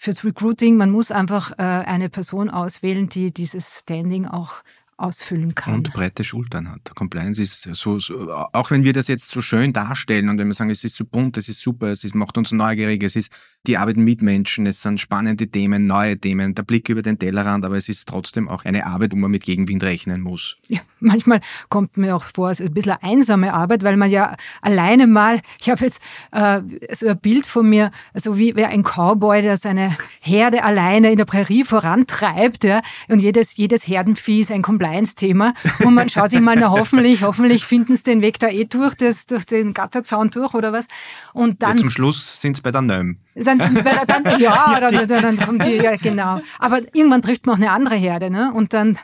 fürs 0.00 0.24
Recruiting, 0.24 0.76
man 0.76 0.90
muss 0.90 1.10
einfach 1.10 1.52
äh, 1.58 1.62
eine 1.62 2.08
Person 2.08 2.50
auswählen, 2.50 3.08
die 3.08 3.32
dieses 3.32 3.80
Standing 3.80 4.26
auch 4.26 4.62
ausfüllen 4.98 5.54
kann. 5.54 5.74
Und 5.74 5.92
breite 5.92 6.24
Schultern 6.24 6.68
hat. 6.68 6.92
Compliance 6.96 7.40
ist 7.40 7.62
so, 7.62 8.00
so, 8.00 8.32
auch 8.32 8.70
wenn 8.72 8.82
wir 8.82 8.92
das 8.92 9.06
jetzt 9.06 9.30
so 9.30 9.40
schön 9.40 9.72
darstellen 9.72 10.28
und 10.28 10.38
wenn 10.38 10.48
wir 10.48 10.54
sagen, 10.54 10.70
es 10.70 10.82
ist 10.82 10.96
so 10.96 11.04
bunt, 11.04 11.36
es 11.36 11.48
ist 11.48 11.60
super, 11.60 11.86
es 11.86 12.02
ist, 12.02 12.16
macht 12.16 12.36
uns 12.36 12.50
neugierig, 12.50 13.04
es 13.04 13.14
ist 13.14 13.30
die 13.68 13.76
Arbeit 13.76 13.96
mit 13.96 14.22
Menschen, 14.22 14.66
es 14.66 14.82
sind 14.82 15.00
spannende 15.00 15.46
Themen, 15.46 15.86
neue 15.86 16.18
Themen, 16.18 16.54
der 16.54 16.64
Blick 16.64 16.88
über 16.88 17.02
den 17.02 17.16
Tellerrand, 17.16 17.64
aber 17.64 17.76
es 17.76 17.88
ist 17.88 18.08
trotzdem 18.08 18.48
auch 18.48 18.64
eine 18.64 18.86
Arbeit, 18.86 19.12
wo 19.12 19.16
man 19.16 19.30
mit 19.30 19.44
Gegenwind 19.44 19.84
rechnen 19.84 20.20
muss. 20.20 20.56
Ja, 20.66 20.80
manchmal 21.00 21.40
kommt 21.68 21.96
mir 21.96 22.16
auch 22.16 22.24
vor, 22.24 22.50
es 22.50 22.58
ist 22.58 22.66
ein 22.66 22.74
bisschen 22.74 22.92
eine 22.92 23.02
einsame 23.02 23.54
Arbeit, 23.54 23.84
weil 23.84 23.96
man 23.96 24.10
ja 24.10 24.34
alleine 24.62 25.06
mal, 25.06 25.40
ich 25.60 25.70
habe 25.70 25.84
jetzt 25.84 26.02
äh, 26.32 26.60
so 26.92 27.06
ein 27.06 27.20
Bild 27.20 27.46
von 27.46 27.70
mir, 27.70 27.92
so 28.14 28.36
wie, 28.36 28.56
wie 28.56 28.64
ein 28.64 28.82
Cowboy, 28.82 29.42
der 29.42 29.58
seine 29.58 29.96
Herde 30.20 30.64
alleine 30.64 31.12
in 31.12 31.18
der 31.18 31.24
Prärie 31.24 31.62
vorantreibt, 31.62 32.64
ja, 32.64 32.82
und 33.08 33.20
jedes, 33.20 33.56
jedes 33.56 33.86
Herdenvieh 33.86 34.40
ist 34.40 34.50
ein 34.50 34.62
Compliance 34.62 34.87
Compliance-Thema 34.88 35.54
und 35.84 35.94
man 35.94 36.08
schaut 36.08 36.30
sich 36.30 36.40
mal, 36.40 36.56
na 36.56 36.70
hoffentlich, 36.70 37.22
hoffentlich 37.22 37.64
finden 37.64 37.96
sie 37.96 38.02
den 38.02 38.22
Weg 38.22 38.38
da 38.38 38.48
eh 38.48 38.64
durch, 38.64 38.94
das, 38.94 39.26
durch 39.26 39.46
den 39.46 39.74
Gatterzaun 39.74 40.30
durch 40.30 40.54
oder 40.54 40.72
was. 40.72 40.86
Und 41.32 41.62
dann. 41.62 41.76
Ja, 41.76 41.82
zum 41.82 41.90
Schluss 41.90 42.40
sind 42.40 42.56
sie 42.56 42.62
bei 42.62 42.70
der 42.70 42.82
Nöm. 42.82 43.18
Dann 43.34 43.60
sind 43.60 43.84
bei 43.84 43.92
der, 43.92 44.06
dann, 44.06 44.24
ja, 44.38 44.78
ja 44.80 44.80
dann, 44.80 45.06
dann, 45.06 45.22
dann 45.22 45.36
kommt 45.38 45.64
die, 45.64 45.76
ja, 45.76 45.96
genau. 45.96 46.40
Aber 46.58 46.80
irgendwann 46.92 47.22
trifft 47.22 47.46
man 47.46 47.56
auch 47.56 47.58
eine 47.58 47.70
andere 47.70 47.94
Herde, 47.96 48.30
ne? 48.30 48.52
Und 48.52 48.72
dann, 48.72 48.98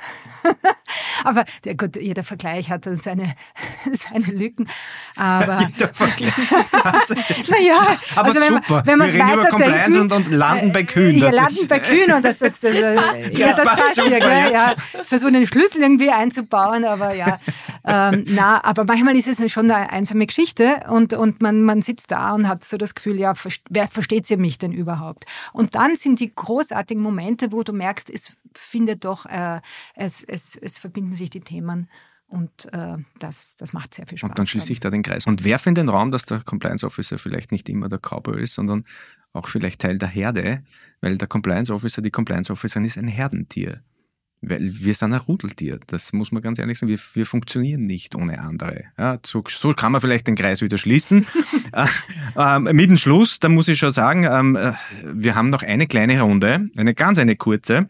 aber 1.25 1.45
der, 1.65 1.75
gut, 1.77 1.97
jeder 1.97 2.23
Vergleich 2.23 2.71
hat 2.71 2.87
dann 2.87 2.97
seine, 2.97 3.35
seine 3.93 4.27
Lücken. 4.27 4.69
Aber, 5.17 5.61
jeder 5.77 5.93
Vergleich. 5.93 6.33
naja, 7.49 7.97
aber 8.15 8.29
also 8.29 8.41
wenn, 8.41 8.55
super. 8.55 8.83
Wenn 8.85 8.99
wir 8.99 9.07
reden 9.07 9.33
über 9.33 9.45
Compliance 9.47 10.01
und, 10.01 10.13
und 10.13 10.29
landen 10.29 10.73
bei 10.73 10.85
Kühen. 10.85 11.19
Ja, 11.19 11.31
landen 11.31 11.67
bei 11.67 11.81
Kühen 11.81 12.13
und 12.13 12.25
das, 12.25 12.39
das, 12.39 12.61
das, 12.61 12.79
das 12.79 12.97
passt. 12.97 13.39
Ja, 13.39 13.49
das, 13.49 13.57
das 13.57 13.69
passt 13.69 13.95
super, 13.97 14.11
ja, 14.11 14.19
gell? 14.19 14.53
ja. 14.53 14.75
Das 14.93 15.09
versuchen 15.09 15.35
den 15.35 15.47
Schlüssel 15.47 15.83
irgendwie 15.83 16.11
einzubauen, 16.11 16.85
aber 16.85 17.15
ja. 17.15 17.39
ähm, 17.85 18.25
na, 18.29 18.63
aber 18.63 18.85
manchmal 18.85 19.17
ist 19.17 19.29
es 19.29 19.53
schon 19.53 19.71
eine 19.71 19.91
einsame 19.91 20.27
Geschichte 20.27 20.81
und, 20.89 21.15
und 21.15 21.43
man, 21.43 21.63
man 21.63 21.83
sitzt 21.83 22.11
da 22.11 22.33
und 22.35 22.49
hat 22.49 22.65
so 22.65 22.77
das 22.77 22.95
Gefühl, 22.95 23.19
ja, 23.19 23.33
wer 23.71 23.89
versteht 23.89 24.27
sie 24.27 24.37
mich 24.37 24.59
denn 24.59 24.73
überhaupt? 24.73 25.25
Und 25.53 25.75
dann 25.75 25.97
sind 25.97 26.21
die 26.21 26.35
großartigen 26.35 27.03
Momente, 27.03 27.53
wo 27.53 27.63
du 27.63 27.73
merkst, 27.73 28.11
es 28.11 28.33
findet 28.59 29.05
doch, 29.05 29.27
äh, 29.27 29.61
es, 29.95 30.23
es, 30.23 30.57
es 30.57 30.79
verbinden 30.79 31.14
sich 31.14 31.31
die 31.31 31.40
Themen. 31.40 31.88
Und 32.27 32.73
äh, 32.73 32.97
das, 33.19 33.55
das 33.57 33.73
macht 33.73 33.95
sehr 33.95 34.07
viel 34.07 34.19
Spaß. 34.19 34.31
Und 34.31 34.38
dann 34.38 34.47
schließe 34.47 34.73
ich 34.73 34.81
da 34.81 34.90
den 34.90 35.03
Kreis. 35.03 35.27
Und 35.27 35.45
werfe 35.45 35.69
in 35.69 35.75
den 35.75 35.88
Raum, 35.88 36.11
dass 36.11 36.25
der 36.27 36.40
Compliance 36.40 36.85
Officer 36.85 37.19
vielleicht 37.19 37.53
nicht 37.53 37.69
immer 37.69 37.88
der 37.88 37.99
Cowboy 37.99 38.43
ist, 38.43 38.55
sondern 38.55 38.85
auch 39.33 39.49
vielleicht 39.49 39.81
Teil 39.81 39.99
der 39.99 40.09
Herde, 40.09 40.62
weil 41.01 41.19
der 41.19 41.29
Compliance 41.29 41.73
Officer, 41.73 42.03
die 42.03 42.11
Compliance 42.11 42.53
Officerin 42.53 42.85
ist 42.85 42.97
ein 42.99 43.09
Herdentier. 43.09 43.83
Weil 44.40 44.79
wir 44.79 44.95
sind 44.95 45.12
ein 45.12 45.21
Rudeltier, 45.21 45.81
das 45.87 46.12
muss 46.12 46.31
man 46.31 46.43
ganz 46.43 46.59
ehrlich 46.59 46.79
sagen. 46.79 46.90
Wir, 46.90 46.99
wir 47.14 47.27
funktionieren 47.27 47.87
nicht 47.87 48.14
ohne 48.14 48.40
andere. 48.40 48.85
Ja, 48.99 49.19
so, 49.25 49.43
so, 49.49 49.73
kann 49.73 49.93
man 49.93 50.01
vielleicht 50.01 50.27
den 50.27 50.35
Kreis 50.35 50.61
wieder 50.61 50.77
schließen. 50.77 51.27
äh, 51.73 51.87
äh, 52.37 52.59
mit 52.59 52.90
dem 52.90 52.97
Schluss, 52.97 53.40
da 53.40 53.49
muss 53.49 53.69
ich 53.69 53.79
schon 53.79 53.90
sagen, 53.90 54.25
ähm, 54.25 54.57
äh, 54.57 54.73
wir 55.03 55.35
haben 55.35 55.51
noch 55.51 55.62
eine 55.62 55.87
kleine 55.87 56.21
Runde, 56.21 56.69
eine 56.77 56.95
ganz 56.95 57.19
eine 57.19 57.37
kurze. 57.37 57.88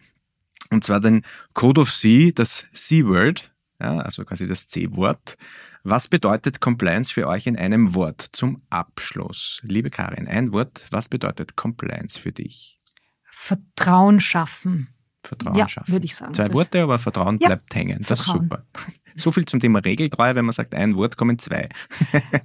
Und 0.71 0.85
zwar 0.85 1.01
den 1.01 1.23
Code 1.53 1.83
of 1.83 1.93
C, 1.93 2.33
das 2.33 2.67
C-Word, 2.73 3.53
ja, 3.81 3.99
also 3.99 4.25
quasi 4.25 4.47
das 4.47 4.69
C-Wort. 4.69 5.37
Was 5.83 6.09
bedeutet 6.09 6.61
Compliance 6.61 7.13
für 7.13 7.29
euch 7.29 7.47
in 7.47 7.57
einem 7.57 7.95
Wort 7.95 8.23
zum 8.23 8.63
Abschluss? 8.71 9.61
Liebe 9.65 9.91
Karin, 9.91 10.27
ein 10.27 10.53
Wort, 10.53 10.87
was 10.91 11.09
bedeutet 11.09 11.57
Compliance 11.57 12.19
für 12.19 12.33
dich? 12.33 12.81
Vertrauen 13.25 14.21
schaffen. 14.21 14.94
Vertrauen 15.27 15.57
ja, 15.57 15.69
schaffen. 15.69 15.93
würde 15.93 16.05
ich 16.05 16.15
sagen. 16.15 16.35
Zwei 16.35 16.53
Worte, 16.53 16.83
aber 16.83 16.99
Vertrauen 16.99 17.39
ja, 17.41 17.49
bleibt 17.49 17.75
hängen. 17.75 18.05
Das 18.07 18.23
Vertrauen. 18.23 18.45
ist 18.45 18.51
super. 18.51 18.65
So 19.17 19.31
viel 19.31 19.45
zum 19.47 19.61
Thema 19.61 19.79
Regeltreue, 19.79 20.35
wenn 20.35 20.45
man 20.45 20.53
sagt, 20.53 20.75
ein 20.75 20.97
Wort 20.97 21.17
kommen 21.17 21.39
zwei. 21.39 21.69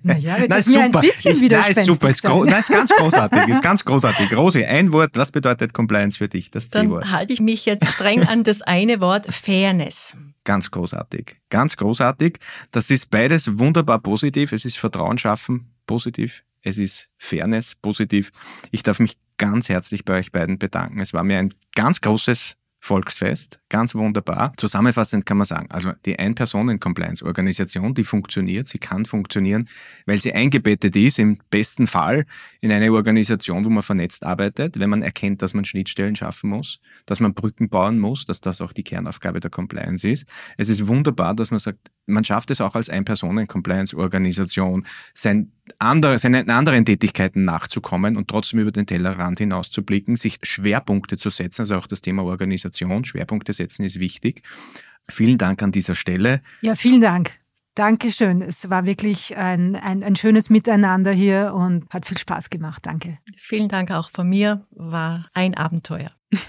Naja, 0.04 0.38
das 0.48 0.68
mir 0.68 0.84
ein 0.84 0.92
bisschen 0.92 1.44
ich, 1.44 1.52
Nein, 1.52 1.72
ist 1.72 1.86
super, 1.86 2.10
ist, 2.10 2.24
nein, 2.24 2.48
ist 2.48 2.70
ganz 2.70 2.92
großartig, 2.92 3.48
ist 3.48 3.64
ganz 3.64 3.84
großartig. 3.84 4.36
Rose, 4.36 4.66
ein 4.68 4.92
Wort, 4.92 5.12
was 5.16 5.32
bedeutet 5.32 5.74
Compliance 5.74 6.18
für 6.18 6.28
dich, 6.28 6.52
das 6.52 6.70
C-Wort? 6.70 7.06
Dann 7.06 7.12
halte 7.12 7.34
ich 7.34 7.42
mich 7.42 7.66
jetzt 7.66 7.88
streng 7.88 8.22
an 8.24 8.44
das 8.44 8.62
eine 8.62 9.02
Wort, 9.02 9.34
Fairness. 9.34 10.16
Ganz 10.44 10.70
großartig, 10.70 11.38
ganz 11.50 11.76
großartig. 11.76 12.38
Das 12.72 12.92
ist 12.92 13.10
beides 13.10 13.58
wunderbar 13.58 14.00
positiv. 14.00 14.52
Es 14.52 14.64
ist 14.64 14.78
Vertrauen 14.78 15.18
schaffen, 15.18 15.74
positiv. 15.88 16.44
Es 16.62 16.78
ist 16.78 17.10
Fairness, 17.18 17.76
positiv. 17.76 18.32
Ich 18.72 18.84
darf 18.84 19.00
mich 19.00 19.18
ganz 19.38 19.70
herzlich 19.70 20.06
bei 20.06 20.20
euch 20.20 20.32
beiden 20.32 20.60
bedanken. 20.60 21.00
Es 21.00 21.14
war 21.14 21.24
mir 21.24 21.40
ein 21.40 21.54
ganz 21.74 22.02
großes 22.02 22.56
Volksfest, 22.82 23.60
ganz 23.68 23.94
wunderbar. 23.94 24.54
Zusammenfassend 24.56 25.26
kann 25.26 25.38
man 25.38 25.46
sagen, 25.46 25.70
also 25.70 25.92
die 26.06 26.18
Ein-Personen-Compliance-Organisation, 26.18 27.94
die 27.94 28.06
funktioniert, 28.06 28.70
sie 28.70 28.80
kann 28.80 29.06
funktionieren, 29.06 29.68
weil 30.06 30.22
sie 30.22 30.34
eingebettet 30.34 30.96
ist, 30.96 31.20
im 31.20 31.40
besten 31.50 31.88
Fall 31.88 32.26
in 32.62 32.72
eine 32.72 32.92
Organisation, 32.94 33.66
wo 33.66 33.70
man 33.70 33.84
vernetzt 33.84 34.24
arbeitet, 34.24 34.80
wenn 34.80 34.90
man 34.90 35.02
erkennt, 35.02 35.42
dass 35.42 35.54
man 35.54 35.66
Schnittstellen 35.66 36.16
schaffen 36.16 36.50
muss, 36.50 36.80
dass 37.06 37.20
man 37.20 37.34
Brücken 37.34 37.70
bauen 37.70 38.00
muss, 38.00 38.26
dass 38.26 38.40
das 38.40 38.62
auch 38.62 38.72
die 38.72 38.84
Kernaufgabe 38.84 39.42
der 39.42 39.52
Compliance 39.52 40.08
ist. 40.08 40.26
Es 40.58 40.70
ist 40.70 40.88
wunderbar, 40.88 41.36
dass 41.36 41.52
man 41.52 41.60
sagt, 41.60 41.92
man 42.10 42.24
schafft 42.24 42.52
es 42.52 42.62
auch 42.62 42.76
als 42.76 42.90
Ein-Personen-Compliance-Organisation, 42.90 44.86
sein 45.14 45.52
andere, 45.78 46.20
seinen 46.20 46.50
anderen 46.50 46.86
Tätigkeiten 46.86 47.46
nachzukommen 47.46 48.18
und 48.18 48.28
trotzdem 48.28 48.60
über 48.60 48.72
den 48.72 48.86
Tellerrand 48.86 49.40
hinaus 49.40 49.70
zu 49.72 49.84
blicken, 49.84 50.18
sich 50.18 50.40
Schwerpunkte 50.44 51.18
zu 51.18 51.30
setzen, 51.30 51.62
also 51.62 51.76
auch 51.76 51.88
das 51.88 52.02
Thema 52.02 52.24
Organisation, 52.24 53.06
Schwerpunkte 53.06 53.54
setzen 53.54 53.84
ist 53.86 54.00
wichtig. 54.00 54.42
Vielen 55.10 55.38
Dank 55.38 55.64
an 55.64 55.72
dieser 55.72 55.96
Stelle. 55.96 56.42
Ja, 56.62 56.76
vielen 56.76 57.02
Dank. 57.02 57.32
Dankeschön. 57.76 58.42
Es 58.42 58.70
war 58.70 58.86
wirklich 58.86 59.38
ein, 59.38 59.76
ein, 59.76 60.04
ein 60.04 60.16
schönes 60.16 60.50
Miteinander 60.50 61.12
hier 61.12 61.54
und 61.56 61.90
hat 61.90 62.06
viel 62.06 62.18
Spaß 62.18 62.50
gemacht. 62.50 62.86
Danke. 62.86 63.20
Vielen 63.38 63.70
Dank 63.70 63.92
auch 63.92 64.10
von 64.10 64.28
mir. 64.28 64.66
War 64.72 65.28
ein 65.34 65.56
Abenteuer. 65.56 66.12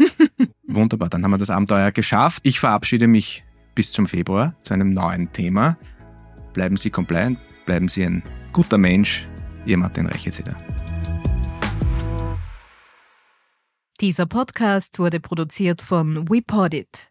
Wunderbar, 0.67 1.09
dann 1.09 1.23
haben 1.23 1.31
wir 1.31 1.39
das 1.39 1.51
Abenteuer 1.51 1.93
geschafft. 1.93 2.41
Ich 2.45 2.59
verabschiede 2.61 3.07
mich 3.07 3.45
bis 3.75 3.93
zum 3.93 4.07
Februar 4.07 4.55
zu 4.63 4.75
einem 4.75 4.93
neuen 4.93 5.33
Thema. 5.33 5.77
Bleiben 6.53 6.77
Sie 6.77 6.91
compliant, 6.91 7.39
bleiben 7.67 7.89
Sie 7.89 8.05
ein 8.05 8.23
guter 8.53 8.79
Mensch. 8.79 9.27
Ihr 9.67 9.77
Martin 9.77 10.07
Rechezeder. 10.07 10.57
Dieser 14.01 14.27
Podcast 14.27 14.99
wurde 14.99 15.21
produziert 15.21 15.83
von 15.83 16.29
WePodit. 16.29 17.09